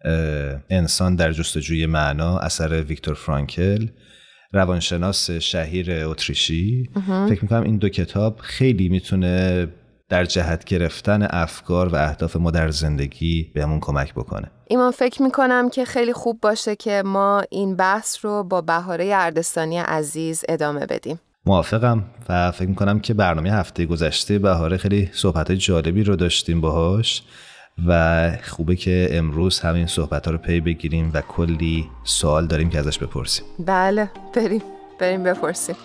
انسان 0.70 1.16
در 1.16 1.32
جستجوی 1.32 1.86
معنا 1.86 2.38
اثر 2.38 2.82
ویکتور 2.82 3.14
فرانکل. 3.14 3.86
روانشناس 4.54 5.30
شهیر 5.30 6.04
اتریشی. 6.04 6.90
فکر 7.28 7.42
می‌کنم 7.42 7.62
این 7.62 7.76
دو 7.76 7.88
کتاب 7.88 8.38
خیلی 8.40 8.88
می‌تونه 8.88 9.66
در 10.08 10.24
جهت 10.24 10.64
گرفتن 10.64 11.26
افکار 11.30 11.88
و 11.88 11.96
اهداف 11.96 12.36
ما 12.36 12.50
در 12.50 12.70
زندگی 12.70 13.50
بهمون 13.54 13.80
کمک 13.80 14.14
بکنه. 14.14 14.50
ایمان 14.68 14.90
فکر 14.90 15.22
می‌کنم 15.22 15.70
که 15.70 15.84
خیلی 15.84 16.12
خوب 16.12 16.40
باشه 16.40 16.76
که 16.76 17.02
ما 17.06 17.42
این 17.50 17.76
بحث 17.76 18.24
رو 18.24 18.44
با 18.44 18.60
بهاره 18.60 19.12
اردستانی 19.14 19.78
عزیز 19.78 20.44
ادامه 20.48 20.86
بدیم. 20.86 21.20
موافقم 21.46 22.04
و 22.28 22.50
فکر 22.50 22.68
می‌کنم 22.68 23.00
که 23.00 23.14
برنامه 23.14 23.52
هفته 23.52 23.86
گذشته 23.86 24.38
بهاره 24.38 24.76
خیلی 24.76 25.10
صحبت 25.12 25.52
جالبی 25.52 26.04
رو 26.04 26.16
داشتیم 26.16 26.60
باهاش. 26.60 27.22
و 27.86 28.30
خوبه 28.42 28.76
که 28.76 29.08
امروز 29.12 29.60
همین 29.60 29.86
صحبت 29.86 30.26
ها 30.26 30.32
رو 30.32 30.38
پی 30.38 30.60
بگیریم 30.60 31.10
و 31.14 31.20
کلی 31.20 31.88
سوال 32.04 32.46
داریم 32.46 32.70
که 32.70 32.78
ازش 32.78 32.98
بپرسیم. 32.98 33.44
بله 33.58 34.10
بریم 34.34 34.62
بریم 35.00 35.22
بپرسیم. 35.22 35.76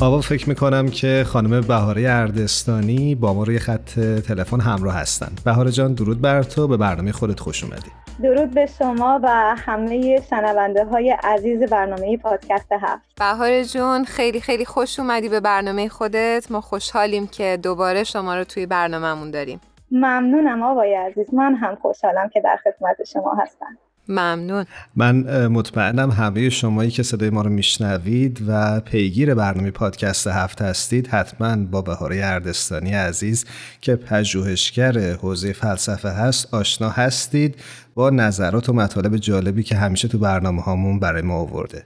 آوا 0.00 0.20
فکر 0.20 0.48
می‌کنم 0.48 0.88
که 0.88 1.24
خانم 1.26 1.60
بهاره 1.60 2.02
اردستانی 2.02 3.14
با 3.14 3.34
ما 3.34 3.44
روی 3.44 3.58
خط 3.58 4.00
تلفن 4.00 4.60
همراه 4.60 4.94
هستن. 4.94 5.32
بهاره 5.44 5.70
جان 5.70 5.94
درود 5.94 6.20
بر 6.20 6.42
تو 6.42 6.68
به 6.68 6.76
برنامه 6.76 7.12
خودت 7.12 7.40
خوش 7.40 7.64
اومدی. 7.64 8.05
درود 8.22 8.50
به 8.50 8.66
شما 8.66 9.20
و 9.22 9.54
همه 9.58 10.20
شنونده 10.30 10.84
های 10.84 11.10
عزیز 11.10 11.62
برنامه 11.62 12.16
پادکست 12.16 12.72
هفت. 12.72 13.02
بهار 13.18 13.62
جون 13.62 14.04
خیلی 14.04 14.40
خیلی 14.40 14.64
خوش 14.64 15.00
اومدی 15.00 15.28
به 15.28 15.40
برنامه 15.40 15.88
خودت. 15.88 16.46
ما 16.50 16.60
خوشحالیم 16.60 17.26
که 17.26 17.58
دوباره 17.62 18.04
شما 18.04 18.36
رو 18.36 18.44
توی 18.44 18.66
برنامهمون 18.66 19.30
داریم. 19.30 19.60
ممنونم 19.90 20.62
آقای 20.62 20.94
عزیز. 20.94 21.34
من 21.34 21.54
هم 21.54 21.74
خوشحالم 21.74 22.28
که 22.28 22.40
در 22.40 22.56
خدمت 22.64 23.04
شما 23.04 23.34
هستم. 23.34 23.78
ممنون. 24.08 24.64
من 24.96 25.46
مطمئنم 25.46 26.10
همه 26.10 26.50
شمایی 26.50 26.90
که 26.90 27.02
صدای 27.02 27.30
ما 27.30 27.42
رو 27.42 27.50
میشنوید 27.50 28.42
و 28.48 28.80
پیگیر 28.80 29.34
برنامه 29.34 29.70
پادکست 29.70 30.26
هفت 30.26 30.62
هستید 30.62 31.06
حتما 31.06 31.56
با 31.56 31.82
بهاره 31.82 32.20
اردستانی 32.24 32.92
عزیز 32.92 33.44
که 33.80 33.96
پژوهشگر 33.96 34.98
حوزه 34.98 35.52
فلسفه 35.52 36.08
هست 36.08 36.54
آشنا 36.54 36.88
هستید 36.88 37.54
با 37.94 38.10
نظرات 38.10 38.68
و 38.68 38.72
مطالب 38.72 39.16
جالبی 39.16 39.62
که 39.62 39.76
همیشه 39.76 40.08
تو 40.08 40.18
برنامه 40.18 40.62
هامون 40.62 40.98
برای 41.00 41.22
ما 41.22 41.34
آورده. 41.34 41.84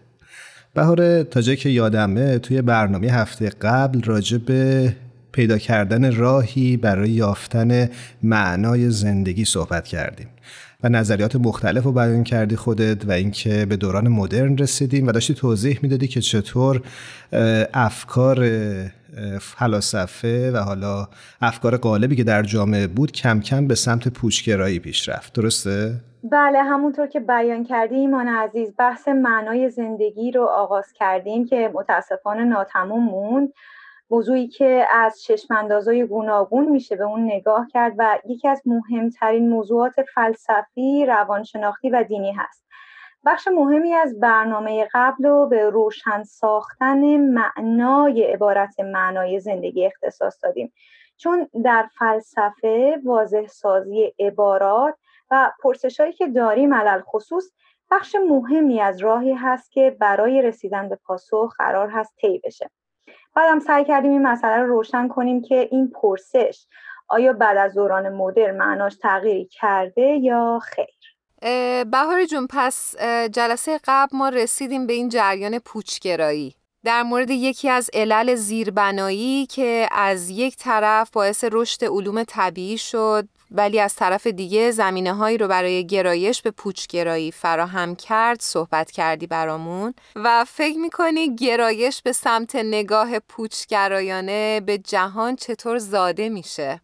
بهاره 0.75 1.25
تا 1.25 1.41
جایی 1.41 1.57
که 1.57 1.69
یادمه 1.69 2.39
توی 2.39 2.63
برنامه 2.63 3.09
هفته 3.09 3.49
قبل 3.49 4.03
راجع 4.03 4.39
به 4.39 4.93
پیدا 5.33 5.59
کردن 5.59 6.17
راهی 6.17 6.77
برای 6.77 7.11
یافتن 7.11 7.91
معنای 8.23 8.91
زندگی 8.91 9.45
صحبت 9.45 9.89
کردیم. 9.89 10.29
و 10.85 10.89
نظریات 10.89 11.37
مختلف 11.37 11.85
رو 11.85 11.93
بیان 11.93 12.25
کردی 12.25 12.57
خودت 12.57 13.07
و 13.07 13.11
اینکه 13.13 13.67
به 13.69 13.77
دوران 13.77 14.09
مدرن 14.09 14.59
رسیدیم 14.59 15.07
و 15.07 15.13
داشتی 15.13 15.35
توضیح 15.35 15.79
می‌دادی 15.83 16.09
که 16.09 16.21
چطور 16.21 16.83
افکار 17.75 18.49
فلاسفه 19.41 20.53
و 20.53 20.57
حالا 20.57 21.09
افکار 21.41 21.77
غالبی 21.77 22.17
که 22.17 22.25
در 22.25 22.43
جامعه 22.43 22.87
بود 22.87 23.13
کم 23.13 23.41
کم 23.41 23.67
به 23.67 23.75
سمت 23.75 24.09
پوچگرایی 24.09 24.79
پیش 24.79 25.09
رفت 25.09 25.33
درسته؟ 25.33 25.95
بله 26.25 26.63
همونطور 26.63 27.07
که 27.07 27.21
بیان 27.21 27.65
کردی 27.65 27.95
ایمان 27.95 28.29
عزیز 28.29 28.75
بحث 28.79 29.09
معنای 29.09 29.71
زندگی 29.71 30.31
رو 30.31 30.45
آغاز 30.45 30.93
کردیم 30.93 31.47
که 31.47 31.71
متاسفانه 31.75 32.45
ناتموم 32.45 33.05
موند 33.05 33.53
موضوعی 34.11 34.49
که 34.49 34.87
از 34.91 35.23
چشماندازهای 35.23 36.07
گوناگون 36.07 36.69
میشه 36.69 36.97
به 36.97 37.05
اون 37.05 37.25
نگاه 37.25 37.67
کرد 37.73 37.95
و 37.99 38.19
یکی 38.27 38.49
از 38.49 38.63
مهمترین 38.67 39.49
موضوعات 39.49 39.95
فلسفی، 40.15 41.07
روانشناختی 41.07 41.91
و 41.91 42.05
دینی 42.05 42.33
هست. 42.33 42.65
بخش 43.27 43.49
مهمی 43.49 43.95
از 43.95 44.21
برنامه 44.21 44.89
قبل 44.95 45.25
رو 45.25 45.47
به 45.47 45.71
روشن 45.71 46.23
ساختن 46.23 47.17
معنای 47.17 48.23
عبارت 48.23 48.81
معنای 48.81 49.41
زندگی 49.41 49.87
اختصاص 49.87 50.45
دادیم 50.45 50.73
چون 51.17 51.49
در 51.65 51.89
فلسفه 51.99 53.01
واضح 53.05 53.47
سازی 53.47 54.15
عبارات 54.19 54.95
و 55.31 55.53
پرسشهایی 55.63 56.13
که 56.13 56.27
داریم 56.27 56.75
علل 56.75 57.01
خصوص 57.01 57.51
بخش 57.91 58.17
مهمی 58.29 58.81
از 58.81 58.99
راهی 59.03 59.33
هست 59.33 59.73
که 59.73 59.97
برای 60.01 60.43
رسیدن 60.43 60.89
به 60.89 60.99
پاسخ 61.05 61.55
قرار 61.59 61.89
هست 61.89 62.17
طی 62.17 62.41
بشه 62.45 62.71
بعدم 63.35 63.59
سعی 63.59 63.85
کردیم 63.85 64.11
این 64.11 64.23
مسئله 64.23 64.57
رو 64.57 64.67
روشن 64.67 65.09
کنیم 65.09 65.43
که 65.43 65.69
این 65.71 65.91
پرسش 65.91 66.67
آیا 67.09 67.33
بعد 67.33 67.57
از 67.57 67.75
دوران 67.75 68.09
مدرن 68.09 68.57
معناش 68.57 68.97
تغییری 68.97 69.45
کرده 69.45 70.03
یا 70.03 70.61
خیر؟ 70.63 70.87
بهار 71.85 72.25
جون 72.25 72.47
پس 72.51 72.97
جلسه 73.33 73.81
قبل 73.85 74.17
ما 74.17 74.29
رسیدیم 74.29 74.87
به 74.87 74.93
این 74.93 75.09
جریان 75.09 75.59
پوچگرایی. 75.59 76.55
در 76.85 77.03
مورد 77.03 77.31
یکی 77.31 77.69
از 77.69 77.91
علل 77.95 78.35
زیربنایی 78.35 79.47
که 79.47 79.89
از 79.93 80.31
یک 80.31 80.57
طرف 80.57 81.11
باعث 81.11 81.45
رشد 81.53 81.85
علوم 81.85 82.25
طبیعی 82.25 82.79
شد 82.79 83.29
ولی 83.51 83.81
از 83.81 83.95
طرف 83.95 84.27
دیگه 84.27 84.71
زمینه 84.71 85.15
هایی 85.15 85.39
رو 85.39 85.49
برای 85.49 85.87
گرایش 85.87 86.43
به 86.43 86.51
پوچگرایی 86.51 87.33
فراهم 87.33 87.97
کرد 87.97 88.41
صحبت 88.41 88.91
کردی 88.91 89.27
برامون 89.27 89.95
و 90.17 90.45
فکر 90.49 90.79
می‌کنی 90.79 91.35
گرایش 91.35 92.03
به 92.03 92.13
سمت 92.13 92.57
نگاه 92.57 93.19
پوچگرایانه 93.19 94.61
به 94.61 94.79
جهان 94.79 95.37
چطور 95.37 95.79
زاده 95.79 96.29
میشه؟ 96.29 96.81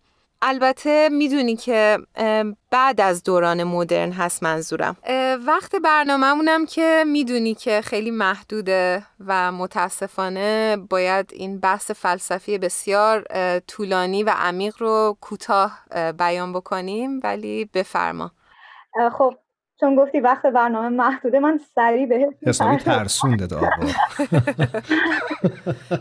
البته 0.49 1.09
می‌دونی 1.13 1.57
که 1.57 1.99
بعد 2.71 3.01
از 3.01 3.23
دوران 3.23 3.65
مدرن 3.65 4.13
هست 4.13 4.43
منظورم. 4.43 4.97
وقت 5.47 5.77
برنامهمونم 5.77 6.67
که 6.67 7.05
می‌دونی 7.07 7.55
که 7.55 7.81
خیلی 7.85 8.11
محدوده 8.11 9.03
و 9.27 9.53
متاسفانه 9.53 10.77
باید 10.91 11.31
این 11.33 11.61
بحث 11.61 11.91
فلسفی 11.91 12.59
بسیار 12.59 13.25
طولانی 13.59 14.23
و 14.23 14.31
عمیق 14.37 14.75
رو 14.79 15.17
کوتاه 15.21 15.79
بیان 16.19 16.53
بکنیم 16.53 17.21
ولی 17.25 17.71
بفرما. 17.75 18.31
خب 19.19 19.35
چون 19.81 19.97
گفتی 19.97 20.21
وقت 20.21 20.47
برنامه 20.47 20.89
محدوده 20.89 21.41
من 21.41 21.61
سریع 21.75 22.07
به 22.07 22.29
حسابی 22.47 22.77
ترسونده 22.77 23.47
داره 23.47 23.71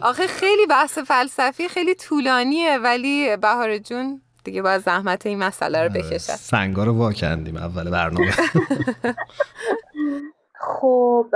آخه 0.01 0.27
خیلی 0.27 0.65
بحث 0.65 0.97
فلسفی 0.97 1.67
خیلی 1.67 1.95
طولانیه 1.95 2.77
ولی 2.77 3.37
بهار 3.37 3.77
جون 3.77 4.21
دیگه 4.45 4.61
باید 4.61 4.81
زحمت 4.81 5.25
این 5.25 5.39
مسئله 5.39 5.83
رو 5.83 5.89
بکشد 5.89 6.17
سنگا 6.17 6.83
رو 6.83 6.97
واکندیم 6.97 7.57
اول 7.57 7.89
برنامه. 7.89 8.31
خب 10.59 11.27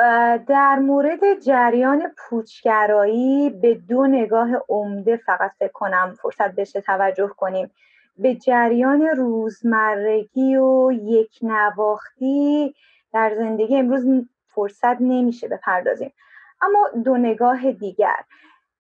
در 0.48 0.80
مورد 0.80 1.40
جریان 1.46 2.02
پوچگرایی 2.18 3.50
به 3.50 3.74
دو 3.76 4.08
نگاه 4.08 4.50
عمده 4.70 5.18
فقط 5.18 5.52
فکر 5.60 5.72
کنم 5.72 6.16
فرصت 6.22 6.56
بشه 6.56 6.82
توجه 6.82 7.28
کنیم. 7.28 7.72
به 8.18 8.36
جریان 8.36 9.02
روزمرگی 9.02 10.56
و 10.56 10.92
یک 10.92 11.40
نواختی 11.42 12.74
در 13.14 13.36
زندگی 13.38 13.78
امروز 13.78 14.06
فرصت 14.48 15.02
نمیشه 15.02 15.48
بپردازیم. 15.48 16.14
اما 16.62 17.02
دو 17.06 17.18
نگاه 17.18 17.72
دیگر. 17.72 18.20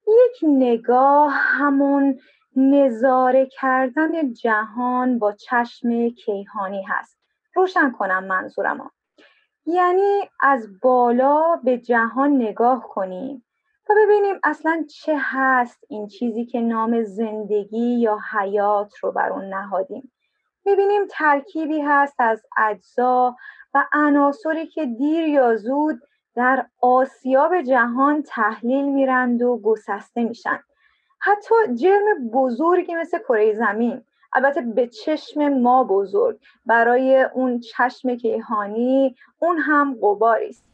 یک 0.07 0.37
نگاه 0.43 1.31
همون 1.33 2.19
نظاره 2.59 3.45
کردن 3.45 4.33
جهان 4.33 5.19
با 5.19 5.31
چشم 5.31 6.09
کیهانی 6.09 6.83
هست. 6.83 7.19
روشن 7.55 7.91
کنم 7.91 8.23
منظورم 8.23 8.91
یعنی 9.65 10.29
از 10.39 10.67
بالا 10.81 11.55
به 11.63 11.77
جهان 11.77 12.35
نگاه 12.35 12.83
کنیم 12.83 13.45
و 13.89 13.93
ببینیم 13.97 14.35
اصلا 14.43 14.85
چه 14.89 15.15
هست 15.19 15.83
این 15.89 16.07
چیزی 16.07 16.45
که 16.45 16.61
نام 16.61 17.03
زندگی 17.03 17.99
یا 17.99 18.19
حیات 18.31 18.97
رو 18.97 19.11
بر 19.11 19.29
اون 19.29 19.45
نهادیم. 19.45 20.11
ببینیم 20.65 21.01
ترکیبی 21.09 21.81
هست 21.81 22.15
از 22.19 22.45
اجزا 22.57 23.35
و 23.73 23.85
عناصری 23.93 24.67
که 24.67 24.85
دیر 24.85 25.27
یا 25.27 25.55
زود 25.55 26.01
در 26.35 26.65
آسیاب 26.81 27.61
جهان 27.61 28.23
تحلیل 28.23 28.85
میرند 28.85 29.41
و 29.41 29.57
گسسته 29.63 30.23
میشن. 30.23 30.59
حتی 31.19 31.55
جرم 31.75 32.29
بزرگی 32.33 32.95
مثل 32.95 33.19
کره 33.19 33.53
زمین. 33.53 34.01
البته 34.33 34.61
به 34.61 34.87
چشم 34.87 35.49
ما 35.49 35.83
بزرگ. 35.83 36.39
برای 36.65 37.21
اون 37.33 37.59
چشم 37.59 38.15
کیهانی 38.15 39.15
اون 39.39 39.57
هم 39.57 39.97
قباری 40.01 40.49
است. 40.49 40.65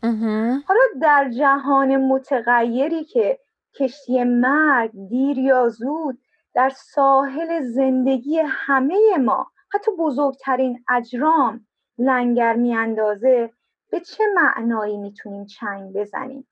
حالا 0.67 0.81
در 1.01 1.29
جهان 1.29 1.97
متغیری 1.97 3.03
که 3.03 3.39
کشتی 3.79 4.23
مرگ 4.23 4.91
دیر 5.09 5.37
یا 5.37 5.69
زود 5.69 6.17
در 6.53 6.69
ساحل 6.69 7.61
زندگی 7.61 8.41
همه 8.45 8.99
ما 9.19 9.51
حتی 9.73 9.91
بزرگترین 9.99 10.83
اجرام 10.89 11.67
لنگر 11.97 12.53
میاندازه 12.53 13.49
به 13.91 13.99
چه 13.99 14.23
معنایی 14.35 14.97
می‌تونیم 14.97 15.45
چنگ 15.45 15.93
بزنیم؟ 15.93 16.47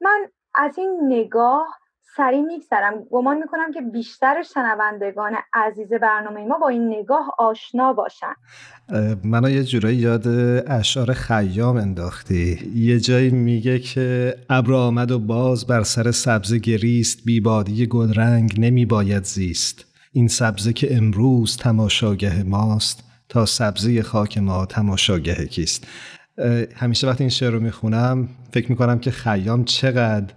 من 0.00 0.26
از 0.54 0.78
این 0.78 1.00
نگاه 1.02 1.78
سریع 2.16 2.40
میگذرم. 2.40 3.04
گمان 3.10 3.36
می‌کنم 3.36 3.72
که 3.72 3.80
بیشتر 3.80 4.42
شنوندگان 4.54 5.32
عزیز 5.52 5.92
برنامه 6.02 6.44
ما 6.46 6.58
با 6.58 6.68
این 6.68 6.88
نگاه 6.88 7.34
آشنا 7.38 7.92
باشن. 7.92 8.34
منو 9.24 9.50
یه 9.50 9.64
جورایی 9.64 9.96
یاد 9.96 10.26
اشعار 10.66 11.12
خیام 11.12 11.76
انداختی. 11.76 12.72
یه 12.74 13.00
جایی 13.00 13.30
میگه 13.30 13.78
که 13.78 14.34
ابر 14.50 14.72
آمد 14.72 15.10
و 15.10 15.18
باز 15.18 15.66
بر 15.66 15.82
سر 15.82 16.10
سبزه 16.10 16.58
گریست 16.58 17.24
بیبادی 17.24 17.86
گلرنگ 17.86 18.54
نمیباید 18.58 19.24
زیست. 19.24 19.84
این 20.12 20.28
سبزه 20.28 20.72
که 20.72 20.96
امروز 20.96 21.56
تماشاگه 21.56 22.42
ماست 22.42 23.04
تا 23.28 23.46
سبزه 23.46 24.02
خاک 24.02 24.38
ما 24.38 24.66
تماشاگه 24.66 25.46
کیست. 25.46 25.86
همیشه 26.76 27.06
وقتی 27.06 27.22
این 27.22 27.30
شعر 27.30 27.50
رو 27.50 27.60
می‌خونم 27.60 28.28
فکر 28.52 28.70
می‌کنم 28.70 28.98
که 28.98 29.10
خیام 29.10 29.64
چقدر 29.64 30.34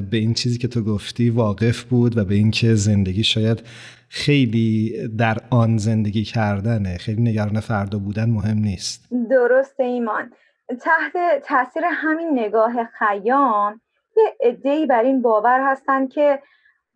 به 0.00 0.16
این 0.16 0.34
چیزی 0.34 0.58
که 0.58 0.68
تو 0.68 0.82
گفتی 0.82 1.30
واقف 1.30 1.82
بود 1.82 2.18
و 2.18 2.24
به 2.24 2.34
اینکه 2.34 2.74
زندگی 2.74 3.24
شاید 3.24 3.62
خیلی 4.08 4.94
در 5.18 5.38
آن 5.50 5.78
زندگی 5.78 6.24
کردنه. 6.24 6.98
خیلی 6.98 7.22
نگران 7.22 7.60
فردا 7.60 7.98
بودن 7.98 8.30
مهم 8.30 8.58
نیست. 8.58 9.08
درست 9.30 9.80
ایمان. 9.80 10.32
تحت 10.80 11.42
تاثیر 11.44 11.82
همین 11.86 12.38
نگاه 12.38 12.72
خیام 12.98 13.80
یه 14.16 14.50
عده‌ای 14.50 14.86
بر 14.86 15.02
این 15.02 15.22
باور 15.22 15.60
هستن 15.72 16.08
که 16.08 16.42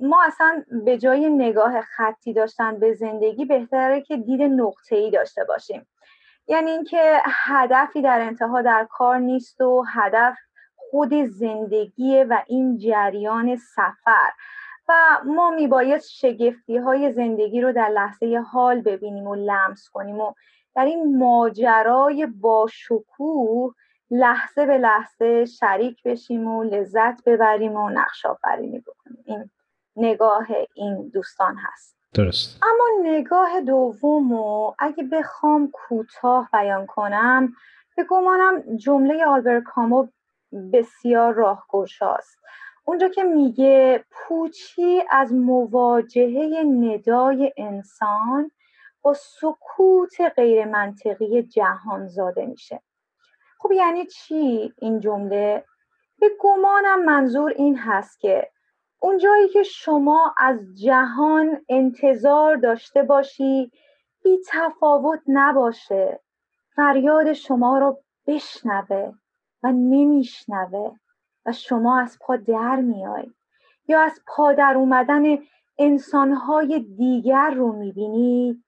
ما 0.01 0.23
اصلا 0.27 0.65
به 0.85 0.99
جای 0.99 1.29
نگاه 1.31 1.81
خطی 1.81 2.33
داشتن 2.33 2.81
به 2.81 2.95
زندگی 2.95 3.45
بهتره 3.45 4.01
که 4.01 4.17
دید 4.17 4.43
نقطه‌ای 4.43 5.11
داشته 5.11 5.45
باشیم. 5.49 5.87
یعنی 6.49 6.71
اینکه 6.71 7.23
هدفی 7.25 8.03
در 8.03 8.21
انتها 8.21 8.63
در 8.63 8.87
کار 8.91 9.19
نیست 9.19 9.61
و 9.61 9.85
هدف 9.89 10.37
خود 10.77 11.15
زندگیه 11.15 12.25
و 12.25 12.39
این 12.47 12.79
جریان 12.79 13.57
سفر. 13.57 14.33
و 14.89 14.93
ما 15.25 15.51
میباید 15.51 16.01
شگفتی 16.01 16.77
های 16.77 17.13
زندگی 17.13 17.61
رو 17.61 17.73
در 17.73 17.89
لحظه 17.89 18.45
حال 18.53 18.81
ببینیم 18.81 19.27
و 19.27 19.35
لمس 19.35 19.89
کنیم 19.93 20.21
و 20.21 20.33
در 20.77 20.85
این 20.85 21.19
ماجرای 21.19 22.27
باشکوه 22.27 23.75
لحظه 24.11 24.67
به 24.67 24.79
لحظه 24.79 25.45
شریک 25.45 26.03
بشیم 26.03 26.47
و 26.47 26.65
لذت 26.65 27.25
ببریم 27.25 27.77
و 27.77 27.89
نقش 27.89 28.27
آفرینی 28.27 28.79
بکنیم. 28.79 29.23
این 29.25 29.51
نگاه 29.97 30.47
این 30.75 31.09
دوستان 31.09 31.57
هست. 31.57 31.94
درست. 32.15 32.59
اما 32.63 33.11
نگاه 33.11 33.61
دوم 33.61 34.33
و 34.33 34.75
اگه 34.79 35.05
بخوام 35.05 35.71
کوتاه 35.73 36.49
بیان 36.53 36.87
کنم 36.87 37.53
به 37.97 38.05
گمانم 38.05 38.77
جمله 38.77 39.27
آلبر 39.27 39.61
کامو 39.61 40.09
بسیار 40.73 41.35
راهگشاست. 41.35 42.39
اونجا 42.85 43.09
که 43.09 43.23
میگه 43.23 44.05
پوچی 44.11 45.03
از 45.11 45.33
مواجهه 45.33 46.63
ندای 46.63 47.53
انسان 47.57 48.51
با 49.03 49.15
سکوت 49.15 50.21
غیر 50.37 50.65
منطقی 50.65 51.43
جهان 51.43 52.09
زاده 52.09 52.47
میشه. 52.47 52.81
خب 53.59 53.73
یعنی 53.73 54.07
چی 54.07 54.73
این 54.79 55.01
جمله؟ 55.01 55.65
به 56.21 56.31
گمانم 56.41 57.05
منظور 57.05 57.53
این 57.57 57.79
هست 57.79 58.21
که 58.21 58.51
اونجایی 59.05 59.49
که 59.49 59.63
شما 59.63 60.35
از 60.39 60.59
جهان 60.75 61.65
انتظار 61.69 62.57
داشته 62.57 63.03
باشی 63.03 63.73
بی 64.25 64.39
تفاوت 64.49 65.21
نباشه. 65.27 66.21
فریاد 66.77 67.33
شما 67.33 67.79
رو 67.79 68.03
بشنوه 68.27 69.13
و 69.63 69.73
نمیشنوه 69.73 70.97
و 71.47 71.53
شما 71.53 72.01
از 72.01 72.19
پا 72.21 72.37
در 72.37 72.77
میای. 72.77 73.31
یا 73.89 74.01
از 74.01 74.21
پا 74.27 74.53
در 74.53 74.75
اومدن 74.77 75.39
انسانهای 75.79 76.81
دیگر 76.81 77.51
رو 77.51 77.73
می‌بینید 77.73 78.65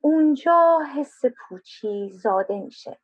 اونجا 0.00 0.80
حس 0.96 1.22
پوچی 1.24 2.10
زاده 2.12 2.60
میشه. 2.60 2.98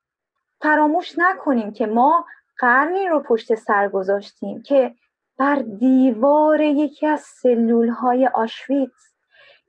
فراموش 0.60 1.18
نکنیم 1.18 1.72
که 1.72 1.86
ما 1.86 2.26
قرنی 2.58 3.08
رو 3.08 3.20
پشت 3.20 3.54
سر 3.54 3.88
گذاشتیم 3.88 4.62
که 4.62 4.94
بر 5.38 5.54
دیوار 5.56 6.60
یکی 6.60 7.06
از 7.06 7.20
سلول 7.20 7.88
های 7.88 8.26
آشویتز 8.26 9.14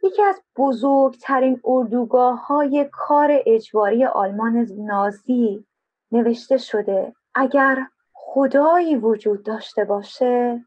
یکی 0.04 0.24
از 0.24 0.42
بزرگترین 0.58 1.62
اردوگاه 1.66 2.48
های 2.48 2.90
کار 2.92 3.42
اجباری 3.46 4.06
آلمان 4.06 4.68
نازی 4.78 5.66
نوشته 6.12 6.58
شده. 6.58 7.16
اگر 7.36 7.88
خدایی 8.14 8.96
وجود 8.96 9.44
داشته 9.44 9.86
باشه 9.86 10.66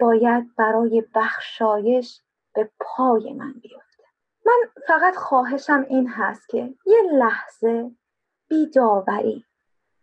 باید 0.00 0.54
برای 0.56 1.04
بخشایش 1.14 2.22
به 2.54 2.70
پای 2.80 3.32
من 3.32 3.52
بیفته. 3.52 4.04
من 4.46 4.82
فقط 4.86 5.16
خواهشم 5.16 5.86
این 5.88 6.08
هست 6.08 6.48
که 6.48 6.74
یه 6.86 7.02
لحظه 7.12 7.90
بی 8.48 8.66
داوری 8.66 9.44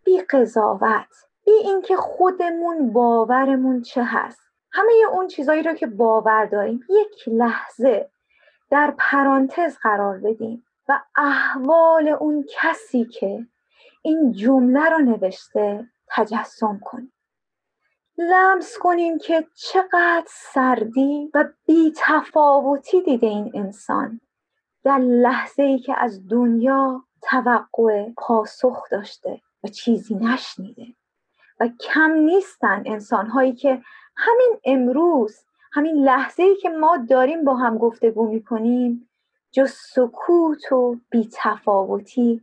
بی 0.03 0.21
قضاوت 0.21 1.30
بی 1.45 1.51
اینکه 1.51 1.95
خودمون 1.95 2.93
باورمون 2.93 3.81
چه 3.81 4.03
هست. 4.03 4.41
همه 4.71 4.93
اون 5.11 5.27
چیزایی 5.27 5.63
رو 5.63 5.73
که 5.73 5.87
باور 5.87 6.45
داریم 6.45 6.79
یک 6.89 7.27
لحظه 7.27 8.09
در 8.69 8.93
پرانتز 8.97 9.77
قرار 9.77 10.17
بدیم 10.17 10.65
و 10.89 10.99
احوال 11.15 12.07
اون 12.07 12.45
کسی 12.49 13.05
که 13.05 13.45
این 14.01 14.31
جمله 14.31 14.89
رو 14.89 14.97
نوشته 14.97 15.87
تجسم 16.07 16.79
کنیم. 16.83 17.13
لمس 18.17 18.77
کنیم 18.77 19.17
که 19.17 19.47
چقدر 19.55 20.25
سردی 20.27 21.31
و 21.33 21.45
بی 21.65 21.93
تفاوتی 21.95 23.01
دیده 23.01 23.27
این 23.27 23.51
انسان 23.53 24.21
در 24.83 24.97
لحظه 24.97 25.63
ای 25.63 25.79
که 25.79 25.93
از 25.97 26.27
دنیا 26.27 27.03
توقع 27.21 28.09
پاسخ 28.17 28.89
داشته 28.91 29.41
و 29.63 29.67
چیزی 29.67 30.15
نشنیده. 30.15 30.85
و 31.61 31.67
کم 31.67 32.11
نیستن 32.11 32.83
انسان 32.85 33.27
هایی 33.27 33.53
که 33.53 33.81
همین 34.17 34.59
امروز 34.65 35.37
همین 35.73 35.95
لحظه 35.95 36.43
ای 36.43 36.55
که 36.55 36.69
ما 36.69 36.97
داریم 36.97 37.45
با 37.45 37.55
هم 37.55 37.77
گفتگو 37.77 38.27
می‌کنیم 38.27 39.09
جز 39.51 39.71
سکوت 39.71 40.71
و 40.71 40.97
بیتفاوتی 41.09 42.41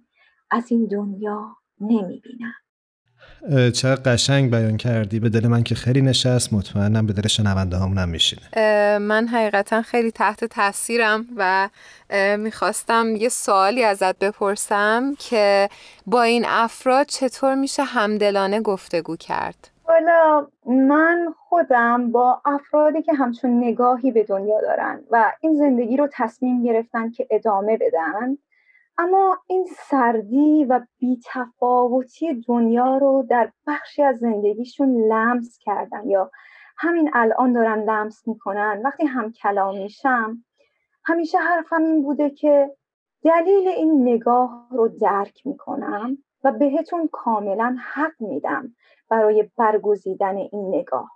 از 0.51 0.73
این 0.73 0.87
دنیا 0.87 1.57
نمی‌بینم 1.81 2.55
چقدر 3.75 4.13
قشنگ 4.13 4.51
بیان 4.51 4.77
کردی. 4.77 5.21
به 5.21 5.29
دل 5.29 5.47
من 5.47 5.63
که 5.63 5.75
خیلی 5.75 6.03
نشست. 6.03 6.53
مطمئنم 6.53 7.07
به 7.07 7.13
دل 7.13 7.29
شنونده 7.29 7.77
هم 7.77 8.09
میشینه. 8.09 8.43
من 8.99 9.27
حقیقتا 9.27 9.83
خیلی 9.83 10.11
تحت 10.11 10.45
تاثیرم 10.45 11.25
و 11.37 11.69
می‌خواستم 12.39 13.17
یه 13.17 13.29
سوالی 13.29 13.85
ازت 13.85 14.19
بپرسم 14.19 15.15
که 15.19 15.69
با 16.07 16.23
این 16.23 16.45
افراد 16.49 17.07
چطور 17.07 17.55
میشه 17.55 17.83
همدلانه 17.83 18.61
گفتگو 18.61 19.17
کرد؟ 19.17 19.71
حالا 19.85 20.47
من 20.67 21.35
خودم 21.49 22.13
با 22.13 22.43
افرادی 22.45 23.03
که 23.03 23.15
همچون 23.15 23.65
نگاهی 23.65 24.11
به 24.13 24.25
دنیا 24.25 24.61
دارن 24.61 25.01
و 25.11 25.33
این 25.41 25.57
زندگی 25.57 25.97
رو 25.97 26.09
تصمیم 26.13 26.63
گرفتن 26.63 27.11
که 27.11 27.27
ادامه 27.31 27.77
بدن 27.77 28.39
اما 28.99 29.39
این 29.47 29.67
سردی 29.79 30.65
و 30.65 30.81
بیتفاوتی 30.99 32.45
دنیا 32.49 32.97
رو 32.97 33.27
در 33.31 33.53
بخشی 33.67 34.03
از 34.03 34.19
زندگیشون 34.19 34.89
لمس 35.13 35.59
کردن 35.59 36.09
یا 36.09 36.31
همین 36.77 37.11
الان 37.13 37.53
دارن 37.53 37.83
لمس 37.83 38.29
می‌کنن. 38.29 38.81
وقتی 38.85 39.07
هم 39.07 39.33
کلام 39.33 39.79
میشم 39.79 40.45
همیشه 41.05 41.39
حرفم 41.39 41.83
این 41.83 42.03
بوده 42.03 42.31
که 42.31 42.77
دلیل 43.23 43.69
این 43.69 44.09
نگاه 44.09 44.69
رو 44.71 44.89
درک 44.89 45.47
می‌کنم 45.47 46.19
و 46.45 46.53
بهتون 46.53 47.09
کاملا 47.13 47.77
حق 47.93 48.15
میدم 48.21 48.75
برای 49.09 49.51
برگزیدن 49.57 50.37
این 50.37 50.75
نگاه. 50.75 51.11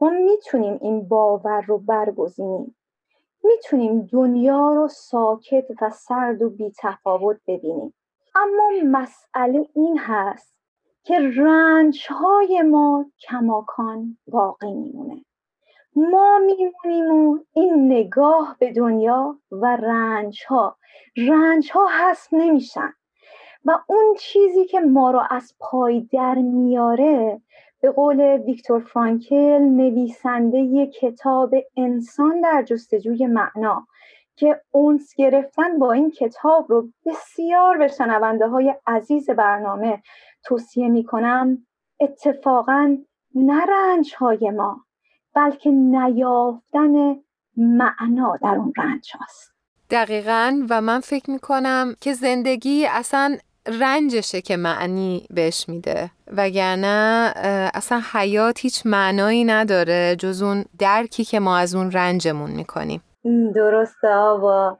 ما 0.00 0.10
می‌تونیم 0.10 0.78
این 0.80 1.08
باور 1.08 1.60
رو 1.60 1.78
برگزینیم. 1.78 2.76
می‌تونیم 3.44 4.08
دنیا 4.12 4.72
رو 4.74 4.88
ساکت 4.88 5.64
و 5.80 5.90
سرد 5.90 6.42
و 6.42 6.50
بیتفاوت 6.50 7.36
ببینیم. 7.46 7.94
اما 8.34 8.70
مسئله 8.84 9.68
این 9.74 9.98
هست 9.98 10.54
که 11.02 11.18
رنج 11.36 12.06
های 12.10 12.62
ما 12.62 13.06
کماکان 13.28 14.18
باقی 14.26 14.72
میمونه. 14.72 15.24
ما 15.96 16.38
میمونیم 16.38 17.14
و 17.14 17.38
این 17.52 17.92
نگاه 17.92 18.56
به 18.58 18.72
دنیا 18.72 19.38
و 19.50 19.76
رنج 19.76 20.44
ها 20.48 20.76
رنج 21.16 21.70
ها 21.72 21.86
حذف 21.86 22.28
نمیشن. 22.32 22.92
و 23.64 23.78
اون 23.86 24.14
چیزی 24.18 24.64
که 24.64 24.80
ما 24.80 25.10
رو 25.10 25.22
از 25.30 25.54
پای 25.60 26.00
در 26.00 26.34
میاره 26.34 27.40
به 27.84 27.90
قول 27.90 28.20
ویکتور 28.20 28.80
فرانکل 28.80 29.58
نویسنده 29.58 30.86
کتاب 30.86 31.54
انسان 31.76 32.40
در 32.40 32.62
جستجوی 32.62 33.26
معنا 33.26 33.86
که 34.36 34.60
اونس 34.70 35.14
گرفتن 35.14 35.78
با 35.78 35.92
این 35.92 36.10
کتاب 36.10 36.66
رو 36.68 36.88
بسیار 37.06 37.78
به 37.78 37.88
شنونده 37.88 38.48
های 38.48 38.74
عزیز 38.86 39.30
برنامه 39.30 40.02
توصیه 40.44 40.88
می 40.88 41.04
کنم 41.04 41.66
اتفاقا 42.00 42.96
نرنج 43.34 44.14
های 44.18 44.50
ما 44.50 44.84
بلکه 45.34 45.70
نیافتن 45.70 47.16
معنا 47.56 48.36
در 48.42 48.54
اون 48.54 48.72
رنج 48.76 49.12
هاست. 49.20 49.52
دقیقا 49.90 50.66
و 50.70 50.80
من 50.80 51.00
فکر 51.00 51.30
می 51.30 51.38
کنم 51.38 51.94
که 52.00 52.12
زندگی 52.12 52.86
اصلا 52.86 53.36
رنجشه 53.66 54.40
که 54.40 54.56
معنی 54.56 55.26
بهش 55.30 55.68
میده. 55.68 56.10
وگرنه 56.26 57.32
اصلا 57.74 58.02
حیات 58.12 58.60
هیچ 58.60 58.82
معنایی 58.84 59.44
نداره 59.44 60.16
جز 60.16 60.42
اون 60.42 60.64
درکی 60.78 61.24
که 61.24 61.40
ما 61.40 61.56
از 61.56 61.74
اون 61.74 61.90
رنجمون 61.92 62.50
می‌کنیم. 62.50 63.02
درسته 63.54 64.08
آوا. 64.08 64.78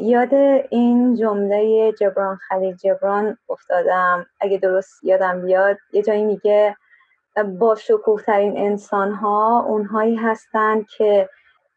یاد 0.00 0.34
این 0.70 1.14
جمله 1.14 1.92
جبران 2.00 2.36
خلیل 2.36 2.76
جبران 2.76 3.38
افتادم. 3.48 4.26
اگه 4.40 4.58
درست 4.58 5.04
یادم 5.04 5.42
بیاد 5.42 5.76
یه 5.92 6.02
جایی 6.02 6.24
میگه 6.24 6.76
با 7.58 7.74
شکوه 7.74 8.22
ترین 8.22 8.58
انسان 8.58 9.12
ها 9.12 9.64
اونهایی 9.68 10.16
هستند 10.16 10.86
که 10.96 11.28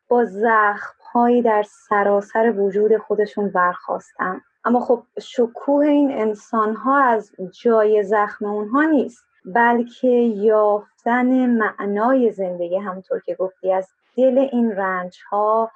با 0.07 0.25
زخم 0.25 0.93
هایی 1.13 1.41
در 1.41 1.63
سراسر 1.89 2.53
وجود 2.57 2.97
خودشون 2.97 3.51
برخواستن 3.51 4.41
اما 4.65 4.79
خب 4.79 5.03
شکوه 5.21 5.85
این 5.85 6.11
انسان 6.11 6.75
ها 6.75 7.03
از 7.03 7.31
جای 7.63 8.03
زخم 8.03 8.45
اونها 8.45 8.83
نیست 8.83 9.23
بلکه 9.45 10.07
یافتن 10.07 11.45
معنای 11.45 12.31
زندگی 12.31 12.77
همونطور 12.77 13.21
که 13.25 13.35
گفتی 13.35 13.73
از 13.73 13.87
دل 14.17 14.47
این 14.51 14.71
رنج 14.71 15.17
ها 15.31 15.71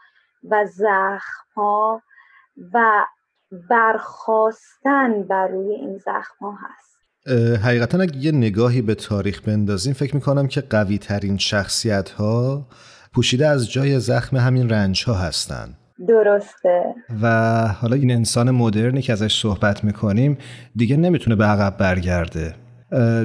و 0.50 0.66
زخم 0.66 1.46
ها 1.56 2.02
و 2.74 3.06
برخواستن 3.70 5.24
بر 5.24 5.48
روی 5.48 5.76
این 5.76 5.98
زخم 5.98 6.36
ها 6.40 6.52
هست 6.52 6.96
حقیقتا 7.64 8.00
اگه 8.00 8.18
یه 8.18 8.32
نگاهی 8.32 8.82
به 8.82 8.96
تاریخ 8.96 9.42
بندازیم 9.42 9.94
فکر 9.94 10.16
می‌کنم 10.16 10.48
که 10.48 10.62
قوی 10.62 10.98
ترین 10.98 11.38
شخصیت 11.38 12.10
ها 12.10 12.68
پوشیده 13.14 13.48
از 13.48 13.72
جای 13.72 14.00
زخم 14.00 14.38
همین 14.38 14.70
رنج 14.70 15.04
ها 15.04 15.14
هستن. 15.14 15.78
درسته. 16.08 16.96
و 17.22 17.28
حالا 17.82 17.96
این 17.96 18.12
انسان 18.12 18.52
مدرنی 18.52 19.02
که 19.02 19.14
ازش 19.14 19.42
صحبت 19.42 19.84
می‌کنیم 19.84 20.38
دیگه 20.76 20.98
نمی‌تونه 20.98 21.36
به 21.36 21.46
عقب 21.46 21.78
برگرده. 21.78 22.56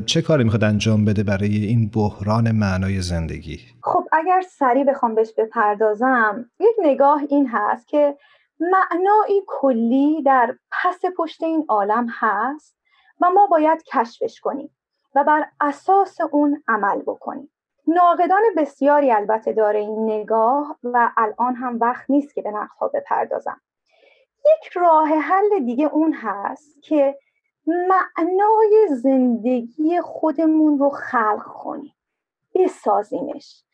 چه 0.07 0.23
کاری 0.23 0.45
می‌خواد 0.45 0.65
انجام 0.65 1.05
بده 1.05 1.23
برای 1.23 1.57
این 1.57 1.91
بحران 1.95 2.53
معنای 2.53 3.01
زندگی؟ 3.01 3.59
خب 3.83 4.05
اگر 4.13 4.43
سریع 4.59 4.85
بخوام 4.85 5.15
بهش 5.15 5.33
بپردازم 5.39 6.51
یک 6.61 6.77
نگاه 6.83 7.23
این 7.29 7.49
هست 7.53 7.89
که 7.89 8.17
معنایی 8.61 9.43
کلی 9.47 10.23
در 10.23 10.55
پس 10.71 11.01
پشت 11.19 11.43
این 11.43 11.65
عالم 11.69 12.07
هست 12.11 12.77
و 13.21 13.31
ما 13.31 13.47
باید 13.47 13.83
کشفش 13.83 14.41
کنیم 14.41 14.71
و 15.15 15.25
بر 15.25 15.45
اساس 15.61 16.17
اون 16.33 16.63
عمل 16.69 17.03
بکنیم. 17.07 17.51
ناقدان 17.91 18.43
بسیاری 18.57 19.13
البته 19.13 19.53
داره 19.53 19.79
این 19.79 20.05
نگاه 20.05 20.79
و 20.85 21.11
الان 21.17 21.55
هم 21.55 21.79
وقت 21.81 22.11
نیست 22.11 22.35
که 22.35 22.43
به 22.43 22.51
نقدها 22.51 22.89
بپردازم. 22.89 23.61
یک 24.45 24.73
راه 24.73 25.09
حل 25.09 25.59
دیگه 25.65 25.87
اون 25.87 26.13
هست 26.13 26.83
که 26.83 27.19
معنای 27.67 28.89
زندگی 28.91 30.01
خودمون 30.01 30.79
رو 30.79 30.91
خلق 30.91 31.43
کنیم 31.43 31.95
بسازیمش. 32.55 33.65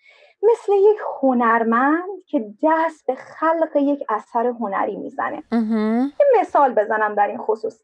مثل 0.43 0.73
یک 0.73 0.99
هنرمند 1.23 2.25
که 2.27 2.55
دست 2.63 3.07
به 3.07 3.15
خلق 3.15 3.77
یک 3.77 4.05
اثر 4.09 4.47
هنری 4.47 4.97
می‌زنه. 4.97 5.43
یه 6.21 6.41
مثال 6.41 6.75
بزنم 6.75 7.15
در 7.15 7.27
این 7.27 7.39
خصوص. 7.39 7.83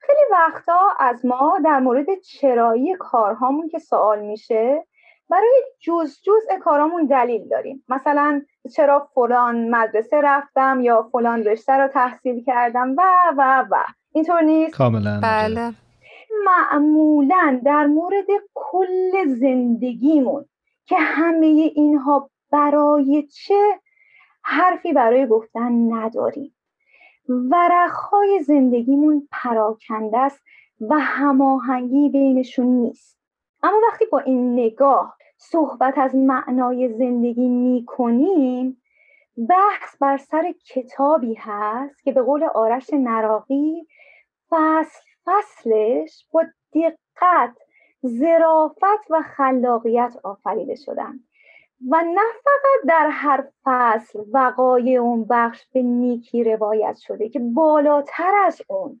خیلی 0.00 0.20
وقتا 0.32 0.80
از 0.98 1.26
ما 1.26 1.58
در 1.64 1.78
مورد 1.78 2.06
چرایی 2.20 2.96
کارهامون 2.96 3.68
که 3.68 3.78
سوال 3.78 4.20
میشه 4.20 4.86
برای 5.32 5.62
جز 5.80 6.22
جزء 6.22 6.58
کارامون 6.64 7.06
دلیل 7.06 7.48
داریم. 7.48 7.84
مثلا 7.88 8.42
چرا 8.74 9.08
فلان 9.14 9.70
مدرسه 9.70 10.20
رفتم 10.20 10.80
یا 10.80 11.08
فلان 11.12 11.44
رشته 11.44 11.72
رو 11.72 11.88
تحصیل 11.88 12.44
کردم 12.44 12.94
و 12.98 13.02
و 13.36 13.64
و. 13.70 13.84
اینطور 14.12 14.42
نیست؟ 14.42 14.76
کاملا. 14.76 15.20
بله. 15.22 15.72
معمولا 16.44 17.60
در 17.64 17.86
مورد 17.86 18.26
کل 18.54 19.24
زندگیمون 19.26 20.44
که 20.86 20.96
همه 20.98 21.46
اینها 21.74 22.30
برای 22.50 23.22
چه 23.22 23.80
حرفی 24.42 24.92
برای 24.92 25.26
گفتن 25.26 25.94
نداریم. 25.94 26.54
ورقهای 27.28 28.40
زندگیمون 28.42 29.28
پراکنده 29.30 30.18
است 30.18 30.42
و 30.80 30.98
هماهنگی 30.98 32.08
بینشون 32.08 32.66
نیست. 32.66 33.18
اما 33.62 33.76
وقتی 33.88 34.04
با 34.12 34.18
این 34.18 34.52
نگاه 34.52 35.16
صحبت 35.50 35.98
از 35.98 36.14
معنای 36.14 36.88
زندگی 36.88 37.48
می 37.48 37.84
کنیم 37.86 38.82
بحث 39.48 39.96
بر 40.00 40.16
سر 40.16 40.54
کتابی 40.66 41.34
هست 41.34 42.02
که 42.04 42.12
به 42.12 42.22
قول 42.22 42.44
آرش 42.44 42.90
نراقی 42.92 43.86
فصل 44.50 45.00
فصلش 45.24 46.26
با 46.32 46.44
دقت 46.74 47.56
زرافت 48.02 49.10
و 49.10 49.22
خلاقیت 49.22 50.16
آفریده 50.24 50.74
شدن. 50.74 51.20
و 51.90 52.02
نه 52.04 52.32
فقط 52.44 52.88
در 52.88 53.08
هر 53.10 53.48
فصل 53.64 54.24
وقای 54.32 54.96
اون 54.96 55.24
بخش 55.24 55.66
به 55.72 55.82
نیکی 55.82 56.44
روایت 56.44 56.96
شده 56.96 57.28
که 57.28 57.38
بالاتر 57.38 58.32
از 58.46 58.62
اون 58.68 59.00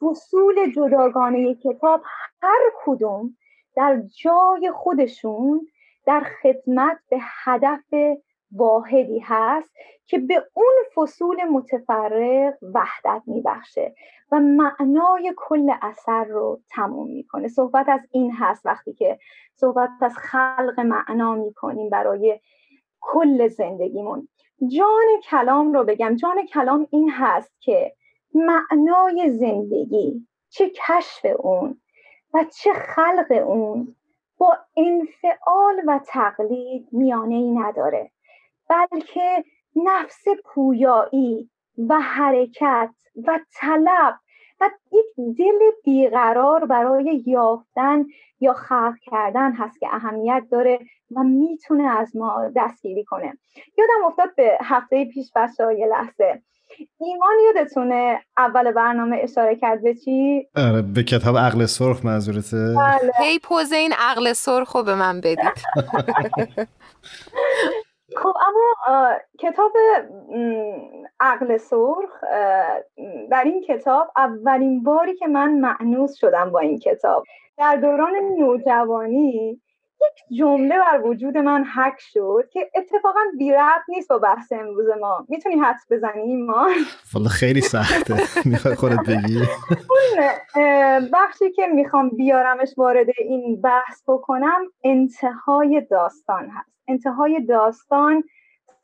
فصول 0.00 0.72
جداگانه 0.72 1.54
کتاب 1.54 2.02
هر 2.42 2.60
کدوم 2.84 3.36
در 3.76 4.02
جای 4.22 4.72
خودشون 4.74 5.68
در 6.06 6.20
خدمت 6.42 6.98
به 7.10 7.18
هدف 7.20 7.94
واحدی 8.52 9.18
هست 9.18 9.70
که 10.06 10.18
به 10.18 10.44
اون 10.54 10.74
فصول 10.94 11.44
متفرق 11.44 12.54
وحدت 12.74 13.22
میبخشه 13.26 13.94
و 14.32 14.40
معنای 14.40 15.34
کل 15.36 15.72
اثر 15.82 16.24
رو 16.24 16.60
تموم 16.70 17.10
می‌کنه. 17.10 17.48
صحبت 17.48 17.88
از 17.88 18.00
این 18.10 18.32
هست 18.32 18.66
وقتی 18.66 18.92
که 18.92 19.18
صحبت 19.54 19.90
از 20.00 20.18
خلق 20.18 20.80
معنا 20.80 21.34
می‌کنیم 21.34 21.90
برای 21.90 22.40
کل 23.00 23.48
زندگیمون. 23.48 24.28
جان 24.68 25.20
کلام 25.30 25.72
رو 25.72 25.84
بگم. 25.84 26.16
جان 26.16 26.46
کلام 26.46 26.86
این 26.90 27.10
هست 27.10 27.52
که 27.60 27.92
معنای 28.34 29.30
زندگی 29.30 30.26
چه 30.48 30.70
کشف 30.70 31.26
اون 31.38 31.80
و 32.34 32.44
چه 32.44 32.72
خلق 32.72 33.42
اون 33.46 33.96
با 34.38 34.58
انفعال 34.76 35.82
و 35.86 36.00
تقلید 36.06 36.88
میانه 36.92 37.34
ای 37.34 37.50
نداره 37.50 38.10
بلکه 38.68 39.44
نفس 39.76 40.24
پویایی 40.44 41.50
و 41.88 42.00
حرکت 42.00 42.90
و 43.26 43.40
طلب 43.54 44.18
و 44.60 44.70
یک 44.92 45.36
دل 45.38 45.70
بیقرار 45.84 46.66
برای 46.66 47.22
یافتن 47.26 48.04
یا 48.40 48.52
خلق 48.52 48.94
کردن 49.02 49.52
هست 49.52 49.80
که 49.80 49.94
اهمیت 49.94 50.42
داره 50.50 50.78
و 51.16 51.22
می‌تونه 51.22 51.84
از 51.98 52.16
ما 52.16 52.50
دستگیری 52.56 53.04
کنه. 53.04 53.38
یادم 53.78 54.04
افتاد 54.06 54.34
به 54.34 54.58
هفته 54.60 55.04
پیش 55.04 55.32
بچه 55.36 55.78
یه 55.78 55.86
لحظه. 55.86 56.42
ایمان 57.00 57.34
یادتونه 57.46 58.20
اول 58.36 58.72
برنامه 58.72 59.18
اشاره 59.22 59.56
کرد 59.56 59.82
به 59.82 59.94
چی؟ 59.94 60.48
آره 60.56 60.82
به 60.82 61.02
کتاب 61.02 61.38
عقل 61.38 61.66
سرخ 61.66 62.04
منظورته 62.04 62.74
بله. 62.78 63.12
هی 63.20 63.38
پوز 63.38 63.72
این 63.72 63.92
عقل 63.98 64.32
سرخ 64.32 64.76
رو 64.76 64.82
به 64.82 64.94
من 64.94 65.20
بدید 65.20 65.38
خب 68.22 68.34
اما 68.48 69.10
کتاب 69.38 69.72
عقل 71.20 71.56
سرخ 71.56 72.10
در 73.30 73.44
این 73.44 73.64
کتاب 73.68 74.12
اولین 74.16 74.82
باری 74.82 75.16
که 75.16 75.26
من 75.26 75.52
معنوس 75.52 76.14
شدم 76.14 76.50
با 76.50 76.58
این 76.58 76.78
کتاب 76.78 77.24
در 77.58 77.76
دوران 77.76 78.12
نوجوانی 78.38 79.60
یک 80.06 80.38
جمله 80.38 80.78
بر 80.78 81.00
وجود 81.04 81.38
من 81.38 81.64
حک 81.64 81.98
شد 81.98 82.48
که 82.52 82.70
اتفاقا 82.74 83.20
بی 83.38 83.52
نیست 83.88 84.08
با 84.08 84.18
بحث 84.18 84.52
امروز 84.52 84.86
ما. 85.00 85.26
می‌تونی 85.28 85.54
حدس 85.54 85.86
بزنی 85.90 86.36
ما 86.36 86.66
والا 87.14 87.28
خیلی 87.28 87.60
سخته. 87.60 88.14
می‌خوای 88.44 88.74
خودت 88.74 88.98
بگی؟ 89.08 89.42
بخشی 91.12 91.52
که 91.52 91.66
می‌خوام 91.66 92.08
بیارمش 92.08 92.74
وارد 92.76 93.06
این 93.18 93.60
بحث 93.60 94.02
بکنم 94.08 94.60
انتهای 94.84 95.80
داستان 95.90 96.48
هست. 96.48 96.72
انتهای 96.88 97.40
داستان 97.40 98.24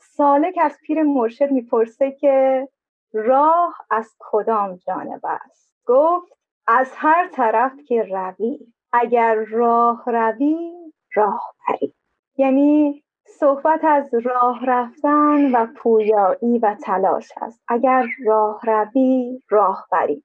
سالک 0.00 0.58
از 0.62 0.78
پیر 0.86 1.02
مرشد 1.02 1.50
می‌پرسه 1.50 2.10
که 2.10 2.68
راه 3.12 3.74
از 3.90 4.14
کدام 4.18 4.76
جانب 4.86 5.20
است؟ 5.24 5.72
گفت 5.86 6.32
از 6.66 6.90
هر 6.96 7.28
طرف 7.28 7.72
که 7.86 8.02
روی. 8.02 8.58
اگر 8.92 9.34
راه 9.34 10.04
روی 10.06 10.77
راه 11.14 11.54
بری 11.68 11.94
یعنی 12.36 13.04
صحبت 13.26 13.84
از 13.84 14.14
راه 14.14 14.66
رفتن 14.66 15.54
و 15.54 15.66
پویایی 15.76 16.58
و 16.62 16.76
تلاش 16.82 17.32
است. 17.36 17.62
اگر 17.68 18.06
راه 18.26 18.60
روی 18.62 19.42
راه 19.50 19.86
بری. 19.92 20.24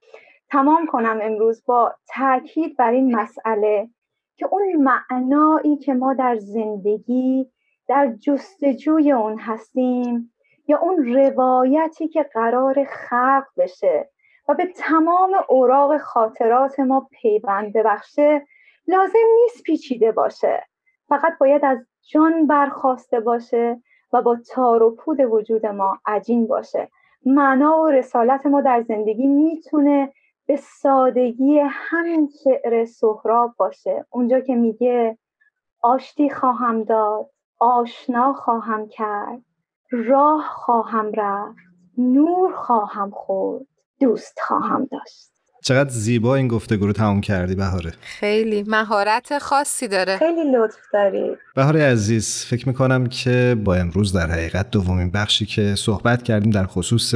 تمام 0.52 0.88
کنم 0.88 1.20
امروز 1.22 1.64
با 1.66 1.96
تاکید 2.08 2.78
بر 2.78 2.92
این 2.92 3.16
مسئله 3.16 3.90
که 4.36 4.46
اون 4.46 4.76
معنایی 4.76 5.78
که 5.78 5.94
ما 5.94 6.14
در 6.14 6.36
زندگی 6.36 7.52
در 7.88 8.14
جستجوی 8.14 9.12
اون 9.12 9.40
هستیم 9.40 10.34
یا 10.68 10.80
اون 10.80 11.14
روایتی 11.14 12.08
که 12.08 12.24
قرار 12.24 12.84
خلق 12.84 13.46
بشه 13.58 14.10
و 14.50 14.54
به 14.54 14.66
تمام 14.66 15.36
اوراق 15.50 15.98
خاطرات 15.98 16.80
ما 16.80 17.08
پیوند 17.12 17.74
ببخشه 17.74 18.48
لازم 18.88 19.20
نیست 19.42 19.64
پیچیده 19.64 20.12
باشه. 20.12 20.64
فقط 21.08 21.38
باید 21.40 21.66
از 21.66 21.78
جان 22.02 22.48
برخواسته 22.48 23.20
باشه 23.20 23.82
و 24.14 24.22
با 24.22 24.38
تار 24.50 24.84
و 24.84 24.96
پود 24.96 25.20
وجود 25.20 25.66
ما 25.66 25.98
عجین 26.06 26.48
باشه. 26.48 26.90
معنا 27.26 27.80
و 27.80 27.88
رسالت 27.88 28.46
ما 28.46 28.62
در 28.62 28.82
زندگی 28.82 29.28
می‌تونه 29.28 30.14
به 30.46 30.56
سادگی 30.56 31.60
همین 31.60 32.30
شعر 32.44 32.86
سهراب 32.86 33.54
باشه. 33.58 34.06
اونجا 34.10 34.40
که 34.40 34.56
میگه 34.56 35.18
آشتی 35.82 36.30
خواهم 36.30 36.84
داد 36.84 37.30
آشنا 37.60 38.34
خواهم 38.34 38.88
کرد 38.88 39.42
راه 39.92 40.42
خواهم 40.42 41.12
رفت 41.12 41.58
نور 41.98 42.56
خواهم 42.56 43.12
خورد 43.12 43.66
دوست 44.00 44.40
خواهم 44.40 44.86
داشت. 44.92 45.33
چقدر 45.64 45.90
زیبا 45.90 46.36
این 46.36 46.48
گفتگو 46.48 46.88
رو 46.88 46.94
تمام 46.94 47.22
کردی 47.22 47.56
بهاره. 47.56 47.92
خیلی. 48.02 48.64
مهارت 48.68 49.38
خاصی 49.38 49.88
داره. 49.88 50.18
خیلی 50.18 50.52
لطف 50.58 50.78
داری. 50.94 51.32
بهاره 51.56 51.84
عزیز 51.84 52.46
فکر 52.46 52.68
می‌کنم 52.68 53.06
که 53.06 53.58
با 53.64 53.76
امروز 53.76 54.14
در 54.14 54.32
حقیقت 54.32 54.72
دومین 54.72 55.12
بخشی 55.12 55.46
که 55.46 55.76
صحبت 55.76 56.24
کردیم 56.24 56.52
در 56.52 56.66
خصوص 56.66 57.14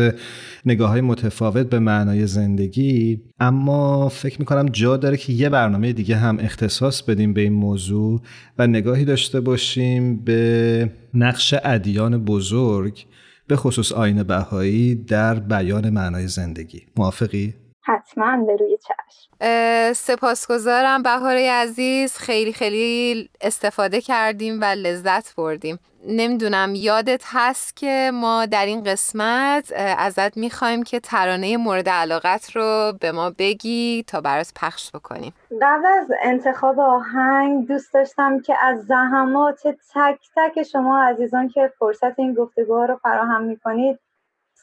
نگاه 0.66 0.90
های 0.90 1.02
متفاوت 1.02 1.70
به 1.70 1.80
معنای 1.80 2.28
زندگی 2.28 3.22
اما 3.40 4.10
فکر 4.10 4.40
می‌کنم 4.40 4.66
جا 4.72 4.98
داره 4.98 5.18
که 5.18 5.34
یه 5.34 5.50
برنامه 5.50 5.94
دیگه 5.94 6.16
هم 6.16 6.38
اختصاص 6.40 7.02
بدیم 7.02 7.34
به 7.34 7.42
این 7.42 7.54
موضوع 7.54 8.22
و 8.58 8.68
نگاهی 8.68 9.06
داشته 9.06 9.40
باشیم 9.40 10.24
به 10.24 10.90
نقش 11.14 11.56
ادیان 11.64 12.26
بزرگ 12.26 13.06
به 13.48 13.56
خصوص 13.56 13.92
آین 13.92 14.24
بهایی 14.24 14.96
در 14.96 15.34
بیان 15.34 15.90
معنای 15.90 16.28
زندگی. 16.28 16.82
موافقی؟ 16.96 17.54
حتما 17.88 18.38
به 18.45 18.56
روی 18.56 18.78
چشم. 18.78 19.93
سپاسگزارم 19.93 21.04
بهاره 21.04 21.52
عزیز. 21.52 22.17
خیلی 22.17 22.54
خیلی 22.54 23.30
استفاده 23.41 24.02
کردیم 24.02 24.62
و 24.62 24.65
لذت 24.65 25.36
بردیم. 25.36 25.80
نمی‌دونم 26.08 26.76
یادت 26.76 27.23
هست 27.26 27.78
که 27.78 28.12
ما 28.13 28.45
در 28.45 28.65
این 28.65 28.84
قسمت 28.84 29.73
ازت 29.97 30.38
می‌خوایم 30.38 30.84
که 30.84 31.00
ترانه 31.00 31.58
مورد 31.58 31.89
علاقت 31.89 32.56
رو 32.56 32.93
به 33.00 33.12
ما 33.12 33.30
بگی 33.30 34.04
تا 34.08 34.21
برات 34.21 34.52
پخش 34.56 34.91
بکنیم. 34.91 35.34
قبل 35.62 35.86
از 35.86 36.12
انتخاب 36.23 36.80
آهنگ 36.80 37.67
دوست 37.67 37.93
داشتم 37.93 38.39
که 38.39 38.56
از 38.62 38.86
زحمات 38.86 39.67
تک 39.67 40.19
تک 40.36 40.63
شما 40.63 41.04
عزیزان 41.04 41.50
که 41.50 41.73
فرصت 41.80 42.19
این 42.19 42.34
گفتگوها 42.34 42.86
رو 42.86 43.00
فراهم 43.04 43.43
می‌کنید 43.43 44.00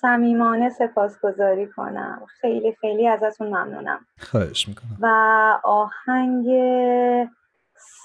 صمیمانه 0.00 0.70
سپاسگزاری 0.70 1.66
کنم. 1.66 2.22
خیلی 2.40 2.76
خیلی 2.80 3.08
ازتون 3.08 3.46
ممنونم. 3.46 4.00
خواهش 4.20 4.68
می‌کنم. 4.68 4.98
و 5.00 5.08
آهنگ 5.64 6.46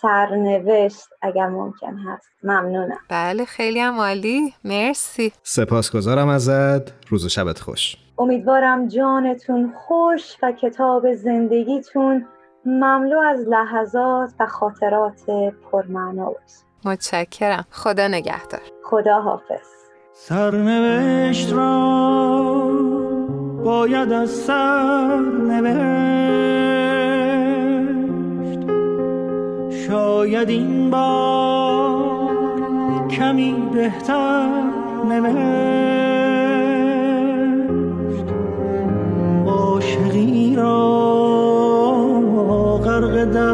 سرنوشت 0.01 1.07
اگر 1.21 1.47
ممکن 1.47 1.97
هست. 1.97 2.29
ممنونم. 2.43 2.99
بله 3.09 3.45
خیلی 3.45 3.79
هم 3.79 3.99
عالی. 3.99 4.53
مرسی. 4.63 5.31
سپاسگزارم 5.43 6.27
ازت. 6.27 7.09
روز 7.09 7.25
و 7.25 7.29
شبت 7.29 7.59
خوش. 7.59 7.97
امیدوارم 8.17 8.87
جانتون 8.87 9.73
خوش 9.77 10.37
و 10.43 10.51
کتاب 10.51 11.13
زندگیتون 11.13 12.27
مملو 12.65 13.19
از 13.19 13.39
لحظات 13.47 14.33
و 14.39 14.45
خاطرات 14.45 15.21
پرمعنا 15.71 16.25
باشه. 16.25 16.65
متشکرم. 16.85 17.65
خدا 17.71 18.07
نگهدار. 18.07 18.61
خدا 18.83 19.21
حافظ 19.21 19.78
سرنوشت 20.27 21.53
را 21.53 21.79
باید 23.63 24.11
از 24.11 24.29
سر 24.29 25.19
نوشت 25.47 25.79
شاید 29.87 30.49
این 30.49 30.89
بار 30.89 32.29
کمی 33.07 33.55
بهتر 33.73 34.63
نوشت. 35.09 35.39
عاشقی 39.47 40.55
را 40.55 40.79
غرق 42.83 43.23
در 43.23 43.53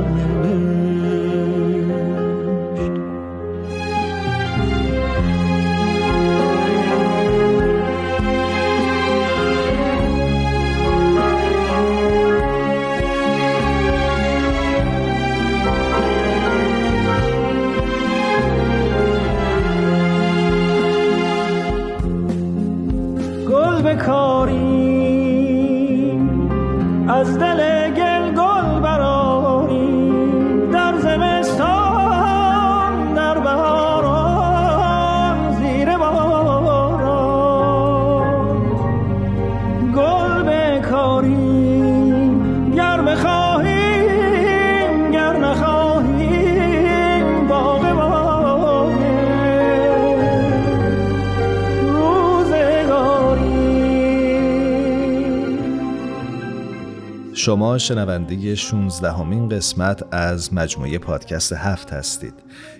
شما 57.43 57.77
شنونده 57.77 58.55
شونزدهمین 58.55 59.49
قسمت 59.49 60.13
از 60.13 60.53
مجموعه 60.53 60.97
پادکست 60.97 61.53
هفت 61.53 61.93
هستید. 61.93 62.33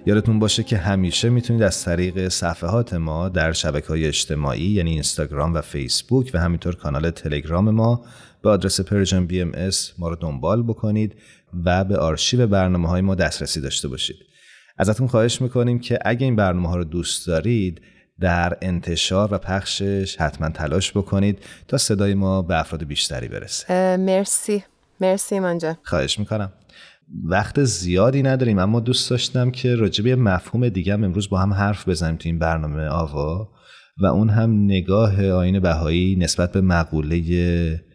یادتون 0.05 0.39
باشه 0.39 0.63
که 0.63 0.77
همیشه 0.77 1.29
می‌تونید 1.29 1.63
از 1.63 1.83
طریق 1.83 2.27
صفحات 2.27 2.93
ما 2.93 3.29
در 3.29 3.51
شبکه 3.51 3.87
های 3.87 4.07
اجتماعی 4.07 4.65
یعنی 4.65 4.91
اینستاگرام 4.91 5.53
و 5.53 5.61
فیسبوک 5.61 6.31
و 6.33 6.39
همینطور 6.39 6.75
کانال 6.75 7.09
تلگرام 7.09 7.69
ما 7.69 8.05
به 8.41 8.49
آدرس 8.49 8.81
Persian 8.81 9.25
BM 9.25 9.51
ما 9.97 10.09
رو 10.09 10.15
دنبال 10.15 10.63
بکنید 10.63 11.15
و 11.65 11.83
به 11.83 11.97
آرشیو 11.97 12.47
برنامه 12.47 12.89
های 12.89 13.01
ما 13.01 13.15
دسترسی 13.15 13.61
داشته 13.61 13.87
باشید. 13.87 14.17
ازتون 14.77 15.07
خواهش 15.07 15.41
می‌کنیم 15.41 15.79
که 15.79 15.99
اگه 16.05 16.25
این 16.25 16.35
برنامه 16.35 16.69
ها 16.69 16.75
رو 16.75 16.83
دوست 16.83 17.27
دارید 17.27 17.81
در 18.21 18.57
انتشار 18.61 19.33
و 19.33 19.37
پخشش 19.37 20.17
حتما 20.17 20.49
تلاش 20.49 20.91
بکنید 20.91 21.39
تا 21.67 21.77
صدای 21.77 22.13
ما 22.13 22.41
به 22.41 22.59
افراد 22.59 22.83
بیشتری 22.83 23.27
برسه. 23.27 23.97
مرسی. 23.97 24.63
مرسی 25.01 25.39
منجا 25.39 25.77
خواهش 25.83 26.19
می‌کنم. 26.19 26.51
وقت 27.25 27.63
زیادی 27.63 28.23
نداریم 28.23 28.59
اما 28.59 28.79
دوست 28.79 29.09
داشتم 29.09 29.51
که 29.51 29.75
راجع 29.75 30.03
به 30.03 30.15
مفهوم 30.15 30.69
دیگه 30.69 30.93
هم 30.93 31.03
امروز 31.03 31.29
با 31.29 31.37
هم 31.39 31.53
حرف 31.53 31.89
بزنیم 31.89 32.15
تو 32.15 32.29
این 32.29 32.39
برنامه 32.39 32.87
آوا. 32.87 33.49
و 34.01 34.05
اون 34.05 34.29
هم 34.29 34.63
نگاه 34.63 35.29
آین 35.29 35.59
بهایی 35.59 36.15
نسبت 36.15 36.51
به 36.51 36.61
مقوله 36.61 37.21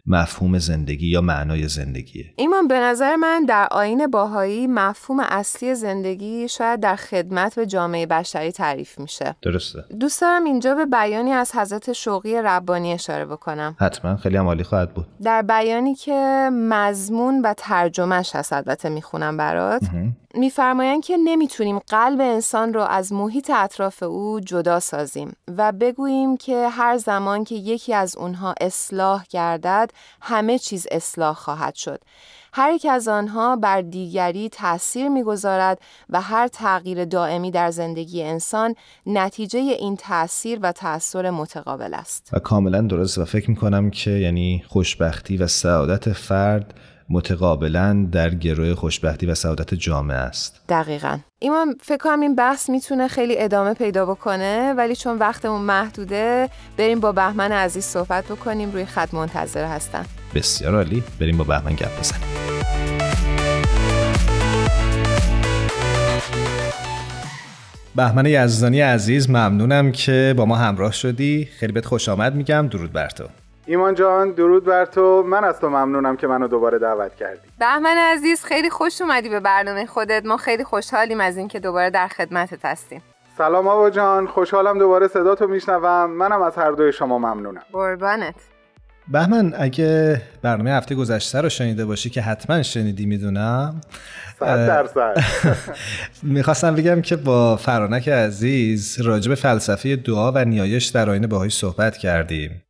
مفهوم 0.07 0.59
زندگی 0.59 1.07
یا 1.07 1.21
معنای 1.21 1.69
زندگیه. 1.69 2.25
ایمان 2.37 2.69
به 2.69 2.79
نظر 2.81 3.17
من 3.17 3.45
در 3.45 3.69
آین 3.71 4.07
باهایی 4.07 4.67
مفهوم 4.67 5.21
اصلی 5.21 5.75
زندگی 5.75 6.49
شاید 6.49 6.81
در 6.81 6.97
خدمت 6.97 7.55
به 7.55 7.67
جامعه 7.67 8.07
بشری 8.07 8.53
تعریف 8.53 8.99
میشه. 8.99 9.37
درسته. 9.43 9.85
دوست 10.01 10.21
دارم 10.21 10.45
اینجا 10.45 10.75
به 10.75 10.87
بیانی 10.87 11.33
از 11.33 11.55
حضرت 11.55 11.93
شوقی 11.93 12.37
ربانی 12.37 12.93
اشاره 12.93 13.25
بکنم. 13.25 13.77
حتما. 13.81 14.17
خیلی 14.17 14.37
عالی 14.37 14.65
خواهد 14.65 14.95
بود. 14.95 15.07
در 15.23 15.43
بیانی 15.43 15.95
که 15.95 16.51
مضمون 16.53 17.41
و 17.45 17.55
ترجمهش 17.57 18.37
هست 18.37 18.53
البته 18.53 18.89
می‌خونم 18.89 19.37
برات 19.37 19.83
میفرمایند 20.35 21.05
که 21.05 21.17
نمی‌تونیم 21.17 21.79
قلب 21.79 22.21
انسان 22.21 22.75
رو 22.75 22.81
از 22.81 23.13
محیط 23.13 23.51
اطراف 23.55 24.03
او 24.03 24.41
جدا 24.41 24.81
سازیم 24.81 25.33
و 25.57 25.73
بگوییم 25.73 26.37
که 26.37 26.69
هر 26.69 26.97
زمان 26.97 27.45
که 27.45 27.55
یکی 27.55 27.95
از 27.95 28.17
اونها 28.17 28.55
اصلاح 28.61 29.25
گردد 29.31 29.91
همه 30.21 30.59
چیز 30.59 30.87
اصلاح 30.91 31.35
خواهد 31.35 31.75
شد. 31.75 32.01
هر 32.53 32.73
یک 32.73 32.87
از 32.91 33.09
آنها 33.09 33.57
بر 33.57 33.81
دیگری 33.81 34.49
تأثیر 34.49 35.09
می‌گذارد 35.09 35.81
و 36.11 36.21
هر 36.21 36.49
تغییر 36.49 37.05
دائمی 37.05 37.51
در 37.51 37.71
زندگی 37.71 38.23
انسان 38.23 38.75
نتیجه 39.07 39.59
این 39.59 39.97
تأثیر 39.97 40.59
و 40.63 40.73
تأثیر 40.73 41.31
متقابل 41.31 41.95
است. 41.95 42.31
و 42.33 42.39
کاملا 42.39 42.81
درست 42.81 43.19
و 43.19 43.25
فکر 43.25 43.51
می‌کنم 43.51 43.91
که 43.91 44.11
یعنی 44.11 44.65
خوشبختی 44.69 45.37
و 45.37 45.47
سعادت 45.47 46.13
فرد 46.13 46.75
متقابلا 47.11 48.09
در 48.13 48.35
گروه 48.35 48.75
خوشبختی 48.75 49.27
و 49.27 49.35
سعادت 49.35 49.75
جامعه 49.75 50.17
است. 50.17 50.61
دقیقا. 50.69 51.19
ایمان 51.39 51.75
فکر 51.83 51.97
کنم 51.97 52.21
این 52.21 52.35
بحث 52.35 52.71
می‌تونه 52.71 53.09
خیلی 53.09 53.39
ادامه 53.39 53.75
پیدا 53.75 54.07
بکنه 54.07 54.75
ولی 54.77 54.97
چون 54.97 55.19
وقتمون 55.19 55.61
محدوده 55.61 56.49
بریم 56.77 57.01
با 57.01 57.13
بهمن 57.13 57.53
عزیز 57.53 57.85
صحبت 57.85 58.25
بکنیم. 58.25 58.73
روی 58.73 58.85
خط 58.85 59.15
منتظر 59.15 59.65
هستن 59.65 60.05
بسیار 60.35 60.75
عالی. 60.75 61.03
بریم 61.21 61.37
با 61.37 61.45
بهمن 61.45 61.75
گپ 61.75 61.99
بزنیم. 62.01 62.23
بهمن 67.97 68.27
یزدانی 68.27 68.81
عزیز 68.81 69.31
ممنونم 69.31 69.93
که 69.93 70.35
با 70.37 70.45
ما 70.47 70.57
همراه 70.57 70.93
شدی. 70.93 71.49
خیلی 71.59 71.73
بهت 71.73 71.85
خوش 71.87 72.09
آمد 72.09 72.35
میگم. 72.35 72.69
درود 72.69 72.93
بر 72.93 73.09
تو. 73.09 73.25
ایمان 73.67 73.95
جان 73.95 74.33
درود 74.33 74.65
بر 74.65 74.85
تو. 74.85 75.23
من 75.23 75.45
از 75.45 75.61
تو 75.61 75.69
ممنونم 75.69 76.17
که 76.17 76.27
منو 76.27 76.49
دوباره 76.49 76.79
دعوت 76.79 77.15
کردی. 77.15 77.49
بهمن 77.61 77.97
عزیز 77.97 78.45
خیلی 78.45 78.71
خوش 78.71 79.03
اومدی 79.03 79.29
به 79.29 79.41
برنامه 79.41 79.87
خودت. 79.87 80.27
ما 80.27 80.37
خیلی 80.37 80.65
خوشحالیم 80.65 81.21
از 81.21 81.37
اینکه 81.37 81.61
دوباره 81.61 81.91
در 81.91 82.09
خدمتت 82.09 82.65
هستیم. 82.65 83.03
سلام 83.39 83.69
آبا 83.69 83.91
جان 83.91 84.27
خوشحالم 84.27 84.79
دوباره 84.79 85.09
صدا 85.09 85.35
تو 85.35 85.47
میشنوم. 85.47 86.11
منم 86.11 86.43
از 86.43 86.57
هر 86.57 86.71
دوی 86.71 86.93
شما 86.93 87.19
ممنونم. 87.19 87.63
قربانت. 87.73 88.35
بهمن 89.09 89.55
اگه 89.59 90.23
برنامه 90.43 90.71
هفته 90.71 90.95
گذشته 90.95 91.41
رو 91.41 91.49
شنیده 91.49 91.85
باشی 91.85 92.11
که 92.11 92.23
حتما 92.23 92.63
شنیدی 92.63 93.07
می‌دونم. 93.07 93.81
صد 94.41 94.67
درصد. 94.67 95.17
می‌خواستم 96.23 96.75
بگم 96.75 97.03
که 97.03 97.17
با 97.17 97.57
فرانک 97.57 98.09
عزیز 98.09 99.01
راجب 99.01 99.35
فلسفه 99.35 99.97
دعا 99.97 100.33
و 100.33 100.45
نیایش 100.45 100.87
در 100.87 101.11
آین 101.11 101.27
باهایی 101.27 101.51
صحبت 101.51 101.97
کردیم. 101.97 102.63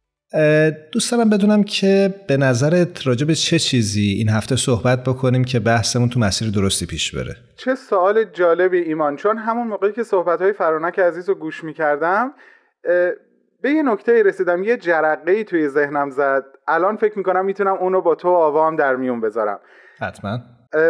دوست 0.93 1.13
دارم 1.13 1.31
بدونم 1.31 1.63
که 1.63 2.15
به 2.29 2.37
نظرت 2.37 3.07
راجب 3.07 3.33
چه 3.33 3.59
چیزی 3.59 4.15
این 4.19 4.29
هفته 4.29 4.57
صحبت 4.57 5.05
بکنیم 5.05 5.45
که 5.45 5.61
بحثمون 5.61 6.09
تو 6.09 6.21
مسیر 6.21 6.51
درستی 6.51 6.87
پیش 6.87 7.15
بره؟ 7.15 7.37
چه 7.57 7.75
سوال 7.75 8.25
جالبی 8.25 8.79
ایمان. 8.79 9.17
چون 9.17 9.39
همون 9.39 9.67
موقعی 9.67 9.93
که 9.93 10.03
صحبت 10.03 10.43
های 10.43 10.53
فرانک 10.53 10.99
عزیز 10.99 11.29
رو 11.29 11.35
گوش 11.35 11.65
می‌کردم 11.65 12.33
به 13.63 13.71
یه 13.71 13.83
نکته 13.83 14.23
رسیدم 14.23 14.63
یه 14.63 14.77
جرقه 14.77 15.33
ای 15.33 15.45
توی 15.45 15.69
ذهنم 15.69 16.11
زد. 16.11 16.45
الان 16.69 16.97
فکر 16.97 17.19
می‌کنم 17.19 17.45
می‌تونم 17.45 17.75
اونو 17.75 18.01
با 18.01 18.15
تو 18.15 18.29
آوام 18.29 18.77
در 18.77 18.97
میون 18.97 19.21
بذارم. 19.21 19.61
حتما. 20.01 20.39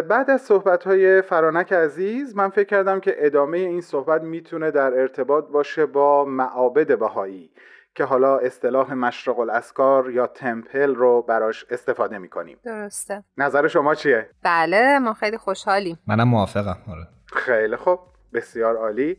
بعد 0.09 0.30
از 0.30 0.43
صحبت 0.43 0.84
های 0.84 1.22
فرانک 1.22 1.72
عزیز 1.72 2.37
من 2.37 2.49
فکر 2.49 2.64
کردم 2.64 3.01
که 3.01 3.14
ادامه 3.18 3.59
این 3.59 3.80
صحبت 3.80 4.22
می‌تونه 4.22 4.70
در 4.70 4.95
ارتباط 4.95 5.45
باشه 5.53 5.87
با 5.87 6.24
معابد 6.24 6.99
بهایی. 6.99 7.51
که 7.97 8.05
حالا 8.05 8.38
اصطلاح 8.38 8.94
مشرق 8.94 9.38
الاسکار 9.38 10.11
یا 10.11 10.26
تمپل 10.26 10.94
رو 10.94 11.22
براش 11.22 11.64
استفاده 11.70 12.18
می‌کنیم. 12.18 12.59
درسته. 12.64 13.24
نظر 13.38 13.68
شما 13.68 13.94
چیه؟ 13.94 14.28
بله 14.42 14.99
ما 14.99 15.14
خیلی 15.14 15.38
خوشحالیم. 15.38 15.99
منم 16.07 16.28
موافقم 16.28 16.76
آره. 16.90 17.07
خیلی 17.26 17.76
خوب. 17.76 17.99
بسیار 18.34 18.76
عالی. 18.76 19.16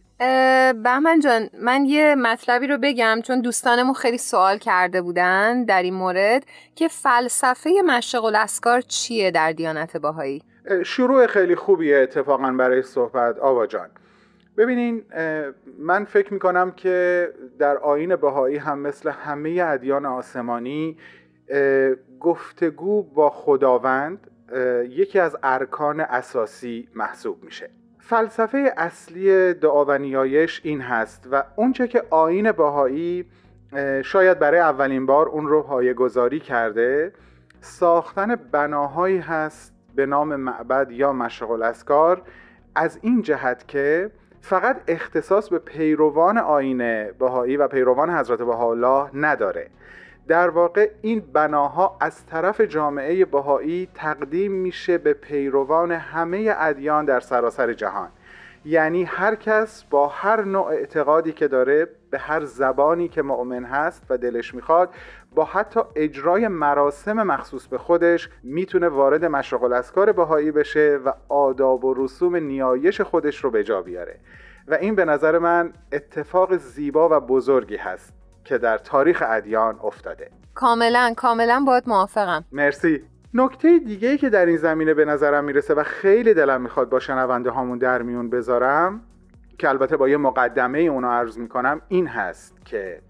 بهمن 0.84 1.20
جان 1.20 1.50
من 1.62 1.86
یه 1.86 2.16
مطلبی 2.16 2.68
رو 2.68 2.78
بگم 2.78 3.20
چون 3.24 3.42
دوستانمون 3.42 3.94
خیلی 3.94 4.18
سوال 4.18 4.58
کرده 4.58 5.02
بودن 5.02 5.66
در 5.66 5.84
این 5.84 5.94
مورد 5.94 6.44
که 6.76 6.88
فلسفه 6.88 7.70
مشرق 7.86 8.26
الاسکار 8.26 8.82
چیه 8.82 9.32
در 9.32 9.52
دیانت 9.52 9.98
باهایی؟ 9.98 10.44
شروع 10.86 11.28
خیلی 11.28 11.56
خوبیه 11.56 11.98
اتفاقا 11.98 12.52
برای 12.52 12.82
صحبت 12.82 13.40
آوا 13.40 13.68
جان. 13.68 13.90
ببینین 14.58 15.04
من 15.80 16.06
فکر 16.06 16.34
می‌کنم 16.34 16.72
که 16.72 17.30
در 17.60 17.78
آین 17.78 18.16
بهایی 18.16 18.58
هم 18.58 18.80
مثل 18.80 19.10
همه 19.10 19.64
ادیان 19.66 20.06
آسمانی 20.06 20.98
گفتگو 22.20 23.04
با 23.04 23.30
خداوند 23.30 24.28
یکی 24.90 25.20
از 25.20 25.38
ارکان 25.44 26.00
اساسی 26.00 26.90
محسوب 26.96 27.44
میشه. 27.44 27.70
فلسفه 28.00 28.74
اصلی 28.78 29.54
دعا 29.54 29.86
و 29.86 29.98
نیایش 29.98 30.62
این 30.64 30.82
هست 30.82 31.28
و 31.32 31.44
اونچه 31.56 31.88
که 31.88 32.04
آین 32.10 32.52
بهایی 32.52 33.26
شاید 34.04 34.40
برای 34.40 34.60
اولین 34.60 35.06
بار 35.06 35.28
اون 35.28 35.48
رو 35.48 35.64
پایه 35.64 35.94
گذاری 35.94 36.40
کرده 36.40 37.14
ساختن 37.62 38.36
بناهایی 38.36 39.18
هست 39.18 39.74
به 39.96 40.06
نام 40.06 40.36
معبد 40.36 40.92
یا 40.92 41.14
مشغل 41.14 41.64
الاسکار 41.64 42.22
از 42.76 43.00
این 43.02 43.22
جهت 43.22 43.68
که 43.68 44.12
فقط 44.48 44.82
اختصاص 44.88 45.50
به 45.50 45.60
پیروان 45.60 46.38
آین 46.38 47.12
بهایی 47.12 47.58
و 47.58 47.68
پیروان 47.68 48.10
حضرت 48.10 48.40
بهاءالله 48.40 49.10
نداره. 49.14 49.70
در 50.28 50.50
واقع 50.50 50.90
این 51.02 51.20
بناها 51.34 51.98
از 52.00 52.26
طرف 52.26 52.62
جامعه 52.62 53.26
بهایی 53.26 53.90
تقدیم 53.94 54.52
میشه 54.52 54.98
به 54.98 55.14
پیروان 55.14 55.92
همه 55.92 56.56
ادیان 56.58 57.06
در 57.06 57.20
سراسر 57.20 57.74
جهان. 57.74 58.10
یعنی 58.66 59.04
هر 59.04 59.36
کس 59.36 59.84
با 59.84 60.08
هر 60.08 60.42
نوع 60.42 60.66
اعتقادی 60.66 61.34
که 61.34 61.48
داره 61.48 61.88
به 62.10 62.18
هر 62.18 62.46
زبانی 62.46 63.08
که 63.08 63.22
مؤمن 63.22 63.64
هست 63.64 64.04
و 64.10 64.18
دلش 64.18 64.54
می‌خواد 64.54 64.90
با 65.38 65.46
حتی 65.46 65.80
اجرای 65.96 66.48
مراسم 66.48 67.24
مخصوص 67.24 67.68
به 67.68 67.78
خودش 67.78 68.30
می‌تونه 68.44 68.90
وارد 68.90 69.26
مشرق 69.26 69.64
الاسکار 69.64 70.12
بهایی 70.12 70.52
بشه 70.52 71.00
و 71.06 71.14
آداب 71.30 71.86
و 71.86 71.94
رسوم 71.98 72.36
نیایش 72.36 73.02
خودش 73.02 73.44
رو 73.44 73.52
به 73.52 73.64
جا 73.64 73.82
بیاره. 73.82 74.20
و 74.68 74.74
این 74.74 74.96
به 74.96 75.06
نظر 75.06 75.40
من 75.40 75.74
اتفاق 75.92 76.58
زیبا 76.58 77.10
و 77.12 77.20
بزرگی 77.20 77.76
هست 77.76 78.14
که 78.46 78.58
در 78.58 78.78
تاریخ 78.78 79.24
ادیان 79.28 79.80
افتاده. 79.84 80.30
کاملا 80.56 81.14
کاملا 81.18 81.64
باید 81.68 81.84
موافقم. 81.88 82.46
مرسی. 82.52 83.04
نکته 83.34 83.80
دیگه 83.80 84.10
ای 84.10 84.18
که 84.18 84.30
در 84.30 84.46
این 84.46 84.58
زمینه 84.58 84.94
به 84.94 85.06
نظرم 85.06 85.44
می‌رسه 85.44 85.74
و 85.74 85.84
خیلی 85.84 86.34
دلم 86.34 86.62
می‌خواد 86.62 86.90
با 86.90 87.00
شنونده 87.00 87.50
هامون 87.50 87.78
در 87.78 88.02
میون 88.02 88.30
بذارم 88.30 89.02
که 89.58 89.70
البته 89.70 89.98
با 89.98 90.10
یه 90.10 90.18
مقدمه 90.18 90.80
اونو 90.80 91.08
عرض 91.08 91.38
می‌کنم 91.38 91.82
این 91.88 92.08
هست 92.08 92.66
که 92.66 93.02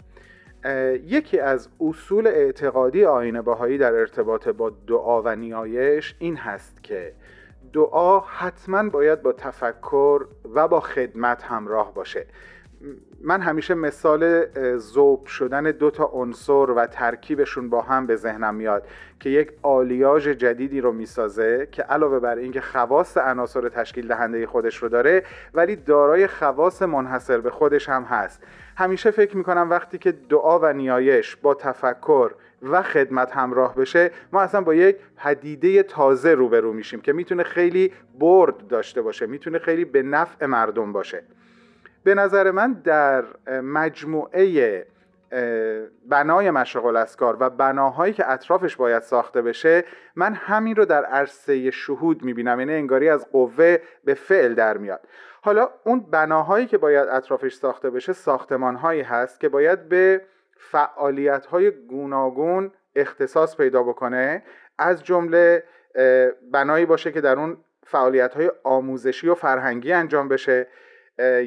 یکی 1.04 1.38
از 1.38 1.68
اصول 1.80 2.26
اعتقادی 2.26 3.04
آین 3.04 3.40
باهایی 3.40 3.78
در 3.78 3.94
ارتباط 3.94 4.48
با 4.48 4.72
دعا 4.86 5.22
و 5.22 5.36
نیایش 5.36 6.14
این 6.18 6.36
هست 6.36 6.82
که 6.84 7.12
دعا 7.72 8.20
حتما 8.20 8.88
باید 8.88 9.22
با 9.22 9.32
تفکر 9.32 10.26
و 10.54 10.68
با 10.68 10.80
خدمت 10.80 11.42
همراه 11.42 11.94
باشه. 11.94 12.26
من 13.20 13.40
همیشه 13.40 13.74
مثال 13.74 14.46
زوب 14.76 15.26
شدن 15.26 15.62
دو 15.62 15.90
تا 15.90 16.04
عنصر 16.04 16.52
و 16.52 16.86
ترکیبشون 16.86 17.70
با 17.70 17.82
هم 17.82 18.06
به 18.06 18.16
ذهنم 18.16 18.54
میاد 18.54 18.86
که 19.20 19.30
یک 19.30 19.52
آلیاژ 19.62 20.28
جدیدی 20.28 20.80
رو 20.80 20.92
می‌سازه 20.92 21.68
که 21.72 21.82
علاوه 21.82 22.18
بر 22.18 22.36
اینکه 22.36 22.60
خواص 22.60 23.16
عناصر 23.16 23.68
تشکیل 23.68 24.08
دهنده 24.08 24.46
خودش 24.46 24.76
رو 24.76 24.88
داره 24.88 25.22
ولی 25.54 25.76
دارای 25.76 26.26
خواص 26.26 26.82
منحصر 26.82 27.40
به 27.40 27.50
خودش 27.50 27.88
هم 27.88 28.02
هست. 28.02 28.42
همیشه 28.78 29.10
فکر 29.10 29.36
می‌کنم 29.36 29.70
وقتی 29.70 29.98
که 29.98 30.12
دعا 30.12 30.58
و 30.58 30.72
نیایش 30.72 31.36
با 31.36 31.54
تفکر 31.54 32.30
و 32.62 32.82
خدمت 32.82 33.32
همراه 33.32 33.74
بشه 33.74 34.10
ما 34.32 34.40
اصلا 34.40 34.60
با 34.60 34.74
یک 34.74 34.96
پدیده 35.16 35.82
تازه 35.82 36.34
روبرو 36.34 36.72
میشیم 36.72 37.00
که 37.00 37.12
می‌تونه 37.12 37.42
خیلی 37.42 37.92
برد 38.18 38.68
داشته 38.68 39.02
باشه 39.02 39.26
می‌تونه 39.26 39.58
خیلی 39.58 39.84
به 39.84 40.02
نفع 40.02 40.46
مردم 40.46 40.92
باشه. 40.92 41.22
به 42.04 42.14
نظر 42.14 42.50
من 42.50 42.72
در 42.72 43.24
مجموعه 43.62 44.86
بنای 46.08 46.50
مشرق 46.50 46.84
الاسکار 46.84 47.36
و 47.40 47.50
بناهایی 47.50 48.12
که 48.12 48.30
اطرافش 48.30 48.76
باید 48.76 49.02
ساخته 49.02 49.42
بشه 49.42 49.84
من 50.16 50.34
همین 50.34 50.76
رو 50.76 50.84
در 50.84 51.04
عرصه 51.04 51.70
شهود 51.70 52.22
می‌بینم 52.22 52.60
یعنی 52.60 52.74
انگاری 52.74 53.08
از 53.08 53.26
قوه 53.32 53.78
به 54.04 54.14
فعل 54.14 54.54
در 54.54 54.76
میاد. 54.76 55.00
حالا 55.48 55.68
اون 55.84 56.00
بناهایی 56.00 56.66
که 56.66 56.78
باید 56.78 57.08
اطرافش 57.08 57.54
ساخته 57.54 57.90
بشه 57.90 58.12
ساختمانهایی 58.12 59.00
هست 59.00 59.40
که 59.40 59.48
باید 59.48 59.88
به 59.88 60.22
فعالیت 60.56 61.46
های 61.46 61.70
گوناگون 61.70 62.72
اختصاص 62.96 63.56
پیدا 63.56 63.82
بکنه. 63.82 64.42
از 64.78 65.04
جمله 65.04 65.62
بنایی 66.52 66.86
باشه 66.86 67.12
که 67.12 67.20
در 67.20 67.38
اون 67.38 67.56
فعالیت 67.86 68.34
های 68.34 68.52
آموزشی 68.64 69.28
و 69.28 69.34
فرهنگی 69.34 69.92
انجام 69.92 70.28
بشه. 70.28 70.66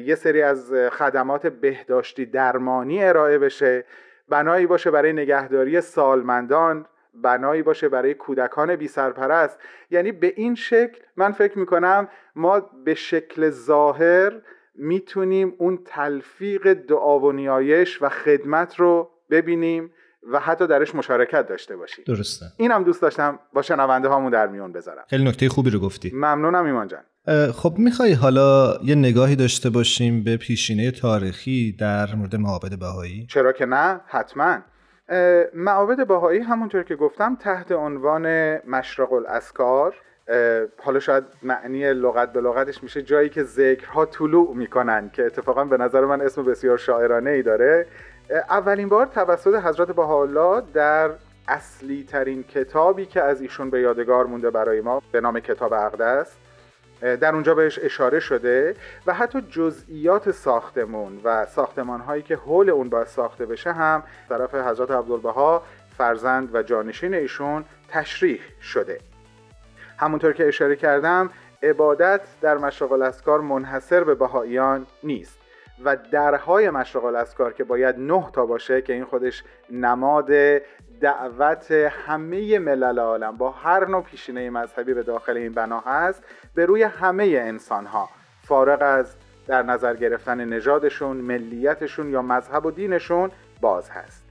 یه 0.04 0.14
سری 0.14 0.42
از 0.42 0.72
خدمات 0.72 1.46
بهداشتی 1.46 2.26
درمانی 2.26 3.04
ارائه 3.04 3.38
بشه. 3.38 3.84
بنایی 4.28 4.66
باشه 4.66 4.90
برای 4.90 5.12
نگهداری 5.12 5.80
سالمندان. 5.80 6.86
بنایی 7.14 7.62
باشه 7.62 7.88
برای 7.88 8.14
کودکان 8.14 8.76
بی 8.76 8.88
سرپرست. 8.88 9.58
یعنی 9.90 10.12
به 10.12 10.32
این 10.36 10.54
شکل 10.54 10.98
من 11.16 11.32
فکر 11.32 11.58
می‌کنم 11.58 12.08
ما 12.36 12.60
به 12.84 12.94
شکل 12.94 13.50
ظاهر 13.50 14.32
می‌تونیم 14.74 15.54
اون 15.58 15.78
تلفیق 15.84 16.72
دعا 16.72 17.18
و 17.18 17.32
نیایش 17.32 18.02
و 18.02 18.08
خدمت 18.08 18.80
رو 18.80 19.10
ببینیم 19.30 19.90
و 20.32 20.40
حتی 20.40 20.66
درش 20.66 20.94
مشارکت 20.94 21.46
داشته 21.48 21.76
باشیم. 21.76 22.04
درسته. 22.06 22.46
اینم 22.56 22.84
دوست 22.84 23.02
داشتم 23.02 23.38
با 23.52 23.62
شنونده 23.62 24.08
هامون 24.08 24.32
در 24.32 24.46
میون 24.46 24.72
بذارم. 24.72 25.04
خیلی 25.10 25.24
نکته 25.24 25.48
خوبی 25.48 25.70
رو 25.70 25.80
گفتی. 25.80 26.10
ممنونم 26.14 26.64
ایمان 26.64 26.88
جان. 26.88 27.02
خب 27.52 27.74
می‌خوای 27.78 28.12
حالا 28.12 28.78
یه 28.84 28.94
نگاهی 28.94 29.36
داشته 29.36 29.70
باشیم 29.70 30.24
به 30.24 30.36
پیشینه 30.36 30.90
تاریخی 30.90 31.76
در 31.80 32.14
مورد 32.14 32.36
معابد 32.36 32.78
بهایی؟ 32.78 33.26
چرا 33.26 33.52
که 33.52 33.66
نه 33.66 34.00
حتما. 34.06 34.58
معابد 35.54 36.06
باهایی 36.06 36.40
همونطور 36.40 36.82
که 36.82 36.96
گفتم 36.96 37.36
تحت 37.36 37.72
عنوان 37.72 38.56
مشرق 38.66 39.12
الاسکار. 39.12 39.94
حالا 40.82 41.00
شاید 41.00 41.24
معنی 41.42 41.92
لغت 41.92 42.32
به 42.32 42.40
لغتش 42.40 42.82
میشه 42.82 43.02
جایی 43.02 43.28
که 43.28 43.42
ذکرها 43.42 44.04
طلوع 44.06 44.54
می‌کنن 44.54 45.10
که 45.12 45.26
اتفاقا 45.26 45.64
به 45.64 45.76
نظر 45.76 46.04
من 46.04 46.20
اسم 46.20 46.44
بسیار 46.44 46.78
شاعرانه 46.78 47.30
ای 47.30 47.42
داره 47.42 47.86
اولین 48.30 48.88
بار 48.88 49.06
توسط 49.06 49.54
حضرت 49.54 49.90
بهاءالله 49.90 50.62
در 50.74 51.10
اصلی 51.48 52.04
ترین 52.04 52.42
کتابی 52.42 53.06
که 53.06 53.22
از 53.22 53.40
ایشون 53.40 53.70
به 53.70 53.80
یادگار 53.80 54.26
مونده 54.26 54.50
برای 54.50 54.80
ما 54.80 55.02
به 55.12 55.20
نام 55.20 55.40
کتاب 55.40 55.72
اقدس. 55.72 56.36
در 57.02 57.34
اونجا 57.34 57.54
بهش 57.54 57.78
اشاره 57.82 58.20
شده 58.20 58.74
و 59.06 59.14
حتی 59.14 59.40
جزئیات 59.40 60.30
ساختمون 60.30 61.20
و 61.24 61.46
ساختمان 61.46 62.00
هایی 62.00 62.22
که 62.22 62.36
حول 62.36 62.70
اون 62.70 62.88
باید 62.88 63.06
ساخته 63.06 63.46
بشه 63.46 63.72
هم 63.72 64.02
طرف 64.28 64.54
حضرت 64.54 64.90
عبدالبها 64.90 65.62
فرزند 65.98 66.54
و 66.54 66.62
جانشین 66.62 67.14
ایشون 67.14 67.64
تشریح 67.88 68.40
شده. 68.60 68.98
همونطور 69.98 70.32
که 70.32 70.48
اشاره 70.48 70.76
کردم 70.76 71.30
عبادت 71.62 72.20
در 72.40 72.58
مشرق 72.58 72.92
الاسکار 72.92 73.40
منحصر 73.40 74.04
به 74.04 74.14
بهاییان 74.14 74.86
نیست 75.02 75.38
و 75.84 75.96
درهای 75.96 76.70
مشرق 76.70 77.04
الاسکار 77.04 77.52
که 77.52 77.64
باید 77.64 77.98
نه 77.98 78.30
تا 78.32 78.46
باشه 78.46 78.82
که 78.82 78.92
این 78.92 79.04
خودش 79.04 79.44
نماد 79.70 80.30
دعوت 81.00 81.70
همه 81.70 82.58
ملل 82.58 82.98
عالم 82.98 83.36
با 83.36 83.50
هر 83.50 83.88
نوع 83.88 84.02
پیشینه 84.02 84.50
مذهبی 84.50 84.94
به 84.94 85.02
داخل 85.02 85.36
این 85.36 85.52
بنا 85.52 85.80
هست 85.80 86.22
به 86.54 86.66
روی 86.66 86.82
همه 86.82 87.24
انسان 87.24 87.86
ها 87.86 88.08
فارغ 88.46 88.82
از 88.82 89.06
در 89.46 89.62
نظر 89.62 89.96
گرفتن 89.96 90.44
نژادشون، 90.44 91.16
ملیتشون 91.16 92.10
یا 92.10 92.22
مذهب 92.22 92.66
و 92.66 92.70
دینشون 92.70 93.30
باز 93.60 93.90
هست. 93.90 94.22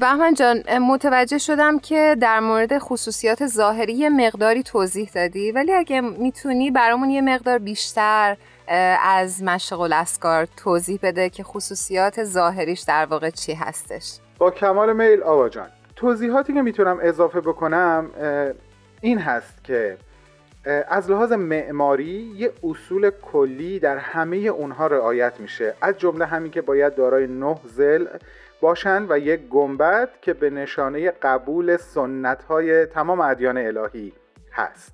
بهمن 0.00 0.34
جان 0.34 0.78
متوجه 0.78 1.38
شدم 1.38 1.78
که 1.78 2.16
در 2.20 2.40
مورد 2.40 2.78
خصوصیات 2.78 3.46
ظاهری 3.46 3.92
یه 3.92 4.10
مقداری 4.10 4.62
توضیح 4.62 5.10
دادی 5.14 5.52
ولی 5.52 5.72
اگه 5.72 6.00
می‌تونی 6.00 6.70
برامون 6.70 7.10
یه 7.10 7.20
مقدار 7.20 7.58
بیشتر 7.58 8.36
از 9.02 9.42
مشغل 9.42 9.92
الاسکار 9.92 10.48
توضیح 10.56 10.98
بده 11.02 11.30
که 11.30 11.42
خصوصیات 11.42 12.24
ظاهریش 12.24 12.80
در 12.80 13.06
واقع 13.06 13.30
چی 13.30 13.54
هستش. 13.54 14.18
با 14.38 14.50
کمال 14.50 14.92
میل 14.96 15.22
آوا 15.22 15.48
جان 15.48 15.68
توضیحاتی 15.96 16.54
که 16.54 16.62
می‌تونم 16.62 16.98
اضافه 17.02 17.40
بکنم 17.40 18.10
این 19.00 19.18
هست 19.18 19.64
که 19.64 19.96
از 20.64 21.10
لحاظ 21.10 21.32
معماری 21.32 22.32
یه 22.36 22.52
اصول 22.64 23.10
کلی 23.10 23.78
در 23.78 23.96
همه 23.96 24.36
اونها 24.36 24.86
رعایت 24.86 25.40
میشه. 25.40 25.74
از 25.80 25.98
جمله 25.98 26.26
همین 26.26 26.50
که 26.50 26.62
باید 26.62 26.94
دارای 26.94 27.26
نه 27.26 27.60
زل 27.64 28.06
باشند 28.60 29.10
و 29.10 29.18
یک 29.18 29.40
گنبد 29.40 30.08
که 30.20 30.34
به 30.34 30.50
نشانه 30.50 31.10
قبول 31.10 31.76
سنت 31.76 32.42
های 32.42 32.86
تمام 32.86 33.20
ادیان 33.20 33.58
الهی 33.58 34.12
هست. 34.52 34.92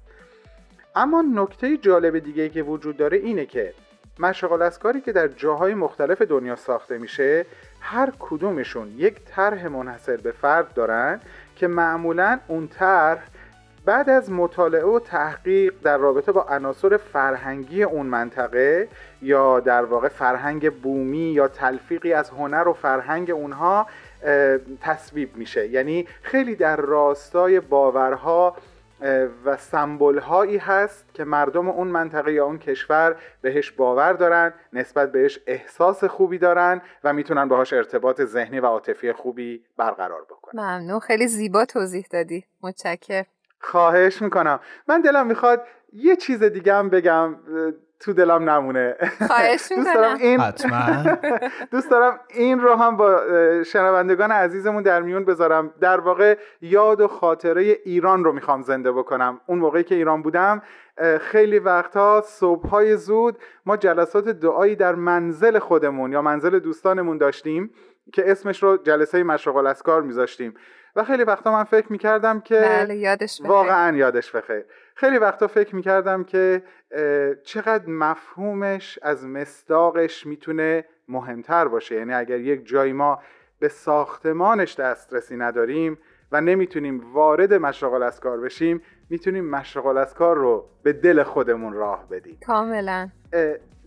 اما 0.97 1.25
نکته 1.35 1.77
جالب 1.77 2.19
دیگه 2.19 2.49
که 2.49 2.62
وجود 2.62 2.97
داره 2.97 3.16
اینه 3.19 3.47
که 3.47 3.75
مشغل 4.19 4.62
اسکاری 4.62 5.01
که 5.01 5.12
در 5.12 5.29
جاهای 5.29 5.75
مختلف 5.75 6.23
دنیا 6.23 6.57
ساخته 6.57 6.99
میشه 6.99 7.47
هر 7.81 8.12
کدومشون 8.19 8.95
یک 8.97 9.14
طرح 9.25 9.69
منحصر 9.69 10.16
به 10.16 10.33
فرد 10.33 10.75
دارن 10.75 11.21
که 11.57 11.66
معمولا 11.66 12.41
اون 12.49 12.69
طرح 12.69 13.27
بعد 13.89 14.11
از 14.11 14.30
مطالعه 14.30 14.84
و 14.84 15.01
تحقیق 15.01 15.74
در 15.82 15.99
رابطه 15.99 16.32
با 16.32 16.43
عناصر 16.43 16.97
فرهنگی 16.97 17.82
اون 17.82 18.07
منطقه 18.07 18.89
یا 19.22 19.61
در 19.61 19.84
واقع 19.84 20.09
فرهنگ 20.09 20.72
بومی 20.72 21.18
یا 21.32 21.49
تلفیقی 21.49 22.12
از 22.12 22.30
هنر 22.30 22.68
و 22.68 22.72
فرهنگ 22.72 23.30
اونها 23.30 23.86
تصویب 24.80 25.36
میشه. 25.36 25.68
یعنی 25.68 26.07
خیلی 26.22 26.57
در 26.57 26.76
راستای 26.76 27.61
باورها 27.61 28.57
و 29.45 29.57
سمبل 29.57 30.18
هایی 30.18 30.57
هست 30.57 31.14
که 31.14 31.24
مردم 31.24 31.68
اون 31.68 31.89
منطقه 31.89 32.32
یا 32.32 32.45
اون 32.45 32.59
کشور 32.59 33.16
بهش 33.43 33.70
باور 33.70 34.12
دارن 34.12 34.53
نسبت 34.72 35.12
بهش 35.12 35.41
احساس 35.47 36.05
خوبی 36.05 36.39
دارن 36.39 36.80
و 37.05 37.12
می‌تونن 37.12 37.49
باهاش 37.49 37.72
ارتباط 37.72 38.22
ذهنی 38.22 38.61
و 38.61 38.66
عاطفی 38.66 39.12
خوبی 39.12 39.64
برقرار 39.76 40.22
بکنن. 40.22 40.62
ممنون. 40.62 41.01
خیلی 41.01 41.26
زیبا 41.26 41.64
توضیح 41.64 42.07
دادی. 42.11 42.45
متشکر 42.62 43.24
خواهش 43.61 44.23
می‌کنم. 44.23 44.61
من 44.89 45.01
دلم 45.01 45.27
می‌خواد 45.27 45.63
یه 45.93 46.17
چیز 46.17 46.43
دیگه 46.43 46.75
هم 46.75 46.89
بگم 46.89 47.37
تو 48.01 48.13
دلم 48.13 48.51
نمونه. 48.51 48.97
خواهش 49.27 49.69
دوست 49.77 49.95
دارم 49.95 50.17
این 50.17 50.41
دوست 51.73 51.91
دارم 51.91 52.21
این 52.29 52.61
رو 52.61 52.75
هم 52.75 52.97
با 52.97 53.21
شنوندگان 53.63 54.33
عزیزمون 54.33 54.83
در 54.83 55.03
میون 55.03 55.25
بذارم. 55.25 55.75
در 55.81 56.01
واقع 56.01 56.39
یاد 56.61 57.01
و 57.01 57.09
خاطره 57.09 57.63
ایران 57.63 58.25
رو 58.25 58.33
می‌خوام 58.33 58.63
زنده 58.63 58.93
بکنم. 58.93 59.41
اون 59.47 59.59
موقعی 59.59 59.83
که 59.85 59.95
ایران 59.95 60.23
بودم 60.23 60.63
خیلی 61.21 61.59
وقتها 61.59 62.23
صبحهای 62.27 62.97
زود 62.97 63.39
ما 63.67 63.77
جلسات 63.77 64.29
دعایی 64.29 64.77
در 64.77 64.95
منزل 64.95 65.59
خودمون 65.59 66.13
یا 66.13 66.23
منزل 66.23 66.59
دوستانمون 66.59 67.19
داشتیم 67.19 67.71
که 68.13 68.31
اسمش 68.31 68.63
رو 68.63 68.77
جلسه 68.77 69.23
مشرق 69.23 69.57
الاسکار 69.57 70.03
میذاشتیم. 70.03 70.55
و 70.97 71.05
خیلی 71.05 71.24
وقتا 71.24 71.53
من 71.53 71.64
فکر 71.64 71.93
می‌کردم 71.93 72.41
که 72.41 72.55
بله 72.61 72.97
یادش 72.97 73.41
واقعا 73.45 73.97
یادش 73.97 74.32
بخیر. 74.32 74.64
خیلی 74.95 75.18
وقتا 75.18 75.47
فکر 75.47 75.76
می‌کردم 75.76 76.24
که 76.24 76.62
چقدر 77.45 77.86
مفهومش 77.86 78.99
از 79.03 79.26
مصداقش 79.26 80.26
می‌تونه 80.26 80.84
مهمتر 81.09 81.68
باشه. 81.68 81.95
یعنی 81.95 82.14
اگر 82.14 82.39
یک 82.39 82.66
جایی 82.66 82.93
ما 82.93 83.22
به 83.59 83.68
ساختمانش 83.68 84.74
دسترسی 84.74 85.36
نداریم 85.36 85.99
و 86.32 86.41
نمی‌تونیم 86.41 87.12
وارد 87.12 87.55
مشرق 87.55 87.93
الاسکار 87.93 88.41
بشیم 88.41 88.82
می‌تونیم 89.11 89.45
مشرق 89.45 89.86
الاسکار 89.86 90.36
رو 90.36 90.68
به 90.82 90.93
دل 90.93 91.22
خودمون 91.22 91.72
راه 91.72 92.09
بدیم. 92.09 92.39
کاملا. 92.47 93.09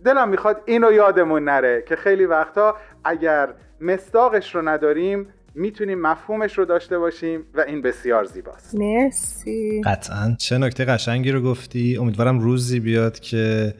دلم 0.04 0.28
می‌خواد 0.28 0.62
اینو 0.64 0.92
یادمون 0.92 1.44
نره 1.44 1.82
که 1.82 1.96
خیلی 1.96 2.26
وقتا 2.26 2.76
اگر 3.04 3.54
مصداقش 3.80 4.54
رو 4.54 4.68
نداریم 4.68 5.34
می‌تونیم 5.54 6.00
مفهومش 6.00 6.58
رو 6.58 6.64
داشته 6.64 6.98
باشیم 6.98 7.40
و 7.54 7.60
این 7.60 7.82
بسیار 7.82 8.24
زیباست. 8.24 8.74
مرسی. 8.74 9.82
قطعا. 9.84 10.36
چه 10.38 10.58
نکته 10.58 10.84
قشنگی 10.84 11.32
رو 11.32 11.42
گفتی. 11.42 11.96
امیدوارم 11.96 12.38
روزی 12.38 12.80
بیاد 12.80 13.20
که 13.20 13.74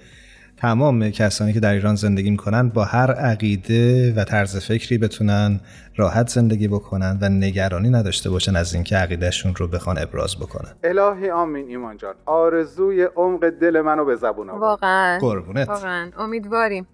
تمام 0.56 1.10
کسانی 1.10 1.52
که 1.52 1.60
در 1.60 1.72
ایران 1.72 1.94
زندگی 1.94 2.30
می‌کنن 2.30 2.68
با 2.68 2.84
هر 2.84 3.12
عقیده 3.12 4.14
و 4.16 4.24
طرز 4.24 4.56
فکری 4.56 4.98
بتونن 4.98 5.60
راحت 5.96 6.28
زندگی 6.28 6.68
بکنن 6.68 7.18
و 7.20 7.28
نگرانی 7.28 7.90
نداشته 7.90 8.30
باشن 8.30 8.56
از 8.56 8.74
اینکه 8.74 8.96
عقیدهشون 8.96 9.54
رو 9.54 9.68
بخوان 9.68 9.98
ابراز 9.98 10.36
بکنن. 10.36 10.70
الهی 10.84 11.30
آمین 11.30 11.68
ایمان 11.68 11.96
جان. 11.96 12.14
آرزوی 12.26 13.02
عمق 13.16 13.50
دل 13.50 13.80
منو 13.80 14.04
به 14.04 14.16
زبون 14.16 14.50
آورد 14.50 14.62
واقعا. 14.62 15.18
قربونت. 15.18 15.68
واقعا. 15.68 16.10
امیدواریم. 16.18 16.86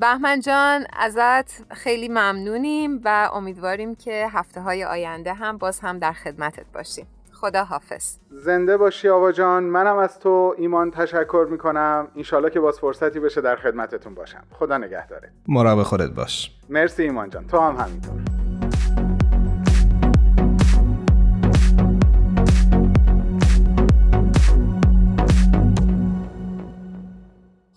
بهمن 0.00 0.40
جان 0.40 0.86
ازت 0.98 1.72
خیلی 1.74 2.08
ممنونیم 2.08 3.00
و 3.04 3.30
امیدواریم 3.32 3.94
که 3.94 4.28
هفته 4.32 4.60
های 4.60 4.84
آینده 4.84 5.32
هم 5.34 5.58
باز 5.58 5.80
هم 5.80 5.98
در 5.98 6.12
خدمتت 6.12 6.66
باشیم. 6.74 7.06
خدا 7.32 7.64
حافظ. 7.64 8.16
زنده 8.30 8.76
باشی 8.76 9.08
آوا 9.08 9.32
جان. 9.32 9.64
منم 9.64 9.96
از 9.96 10.20
تو 10.20 10.54
ایمان 10.58 10.90
تشکر 10.90 11.46
می‌کنم. 11.50 12.08
انشالله 12.16 12.50
که 12.50 12.60
باز 12.60 12.78
فرصتی 12.78 13.20
بشه 13.20 13.40
در 13.40 13.56
خدمتتون 13.56 14.14
باشم. 14.14 14.44
خدا 14.52 14.78
نگهداره 14.78 15.32
مراقب 15.48 15.82
خودت 15.82 16.10
باش. 16.10 16.50
مرسی 16.68 17.02
ایمان 17.02 17.30
جان. 17.30 17.46
تو 17.46 17.60
هم 17.60 17.76
همینطور. 17.76 18.37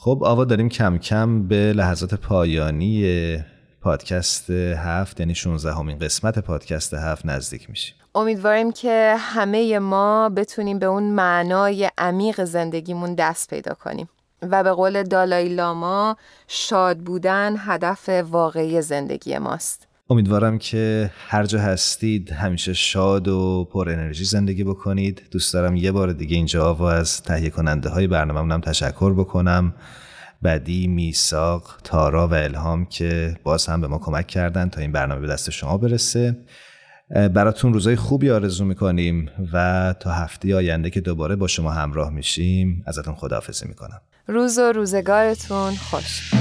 خب 0.03 0.23
آوا 0.23 0.45
داریم 0.45 0.69
کم 0.69 0.97
کم 0.97 1.47
به 1.47 1.73
لحظات 1.73 2.13
پایانی 2.13 3.37
پادکست 3.81 4.49
هفت 4.49 5.19
یعنی 5.19 5.35
16 5.35 5.73
همین 5.73 5.99
قسمت 5.99 6.39
پادکست 6.39 6.93
هفت 6.93 7.25
نزدیک 7.25 7.69
میشیم. 7.69 7.95
امیدواریم 8.15 8.71
که 8.71 9.15
همه 9.19 9.79
ما 9.79 10.29
بتونیم 10.29 10.79
به 10.79 10.85
اون 10.85 11.03
معنای 11.03 11.89
عمیق 11.97 12.43
زندگیمون 12.43 13.15
دست 13.15 13.49
پیدا 13.49 13.73
کنیم 13.73 14.09
و 14.41 14.63
به 14.63 14.71
قول 14.71 15.03
دالای 15.03 15.49
لاما 15.49 16.17
شاد 16.47 16.97
بودن 16.97 17.55
هدف 17.57 18.09
واقعی 18.09 18.81
زندگی 18.81 19.37
ماست. 19.37 19.87
امیدوارم 20.11 20.57
که 20.57 21.11
هر 21.27 21.45
جا 21.45 21.59
هستید 21.59 22.31
همیشه 22.31 22.73
شاد 22.73 23.27
و 23.27 23.67
پر 23.71 23.89
انرژی 23.89 24.23
زندگی 24.23 24.63
بکنید. 24.63 25.21
دوست 25.31 25.53
دارم 25.53 25.75
یه 25.75 25.91
بار 25.91 26.13
دیگه 26.13 26.35
اینجا 26.35 26.75
و 26.75 26.81
از 26.81 27.23
تهیه 27.23 27.49
کننده 27.49 27.89
های 27.89 28.07
برنامه 28.07 28.53
هم 28.53 28.61
تشکر 28.61 29.13
بکنم. 29.13 29.73
بدی، 30.43 30.87
میساق، 30.87 31.63
تارا 31.83 32.27
و 32.27 32.33
الهام 32.33 32.85
که 32.85 33.37
باز 33.43 33.65
هم 33.65 33.81
به 33.81 33.87
ما 33.87 33.97
کمک 33.97 34.27
کردن 34.27 34.69
تا 34.69 34.81
این 34.81 34.91
برنامه 34.91 35.21
به 35.21 35.27
دست 35.27 35.49
شما 35.49 35.77
برسه. 35.77 36.37
براتون 37.09 37.73
روزای 37.73 37.95
خوبی 37.95 38.29
آرزو 38.29 38.65
می‌کنیم 38.65 39.29
و 39.53 39.95
تا 39.99 40.11
هفته 40.11 40.55
آینده 40.55 40.89
که 40.89 41.01
دوباره 41.01 41.35
با 41.35 41.47
شما 41.47 41.71
همراه 41.71 42.09
میشیم 42.09 42.83
ازتون 42.87 43.15
خداحافظی 43.15 43.67
می‌کنم. 43.67 44.01
روز 44.27 44.57
و 44.57 44.71
روزگارتون 44.71 45.73
خوش. 45.75 46.31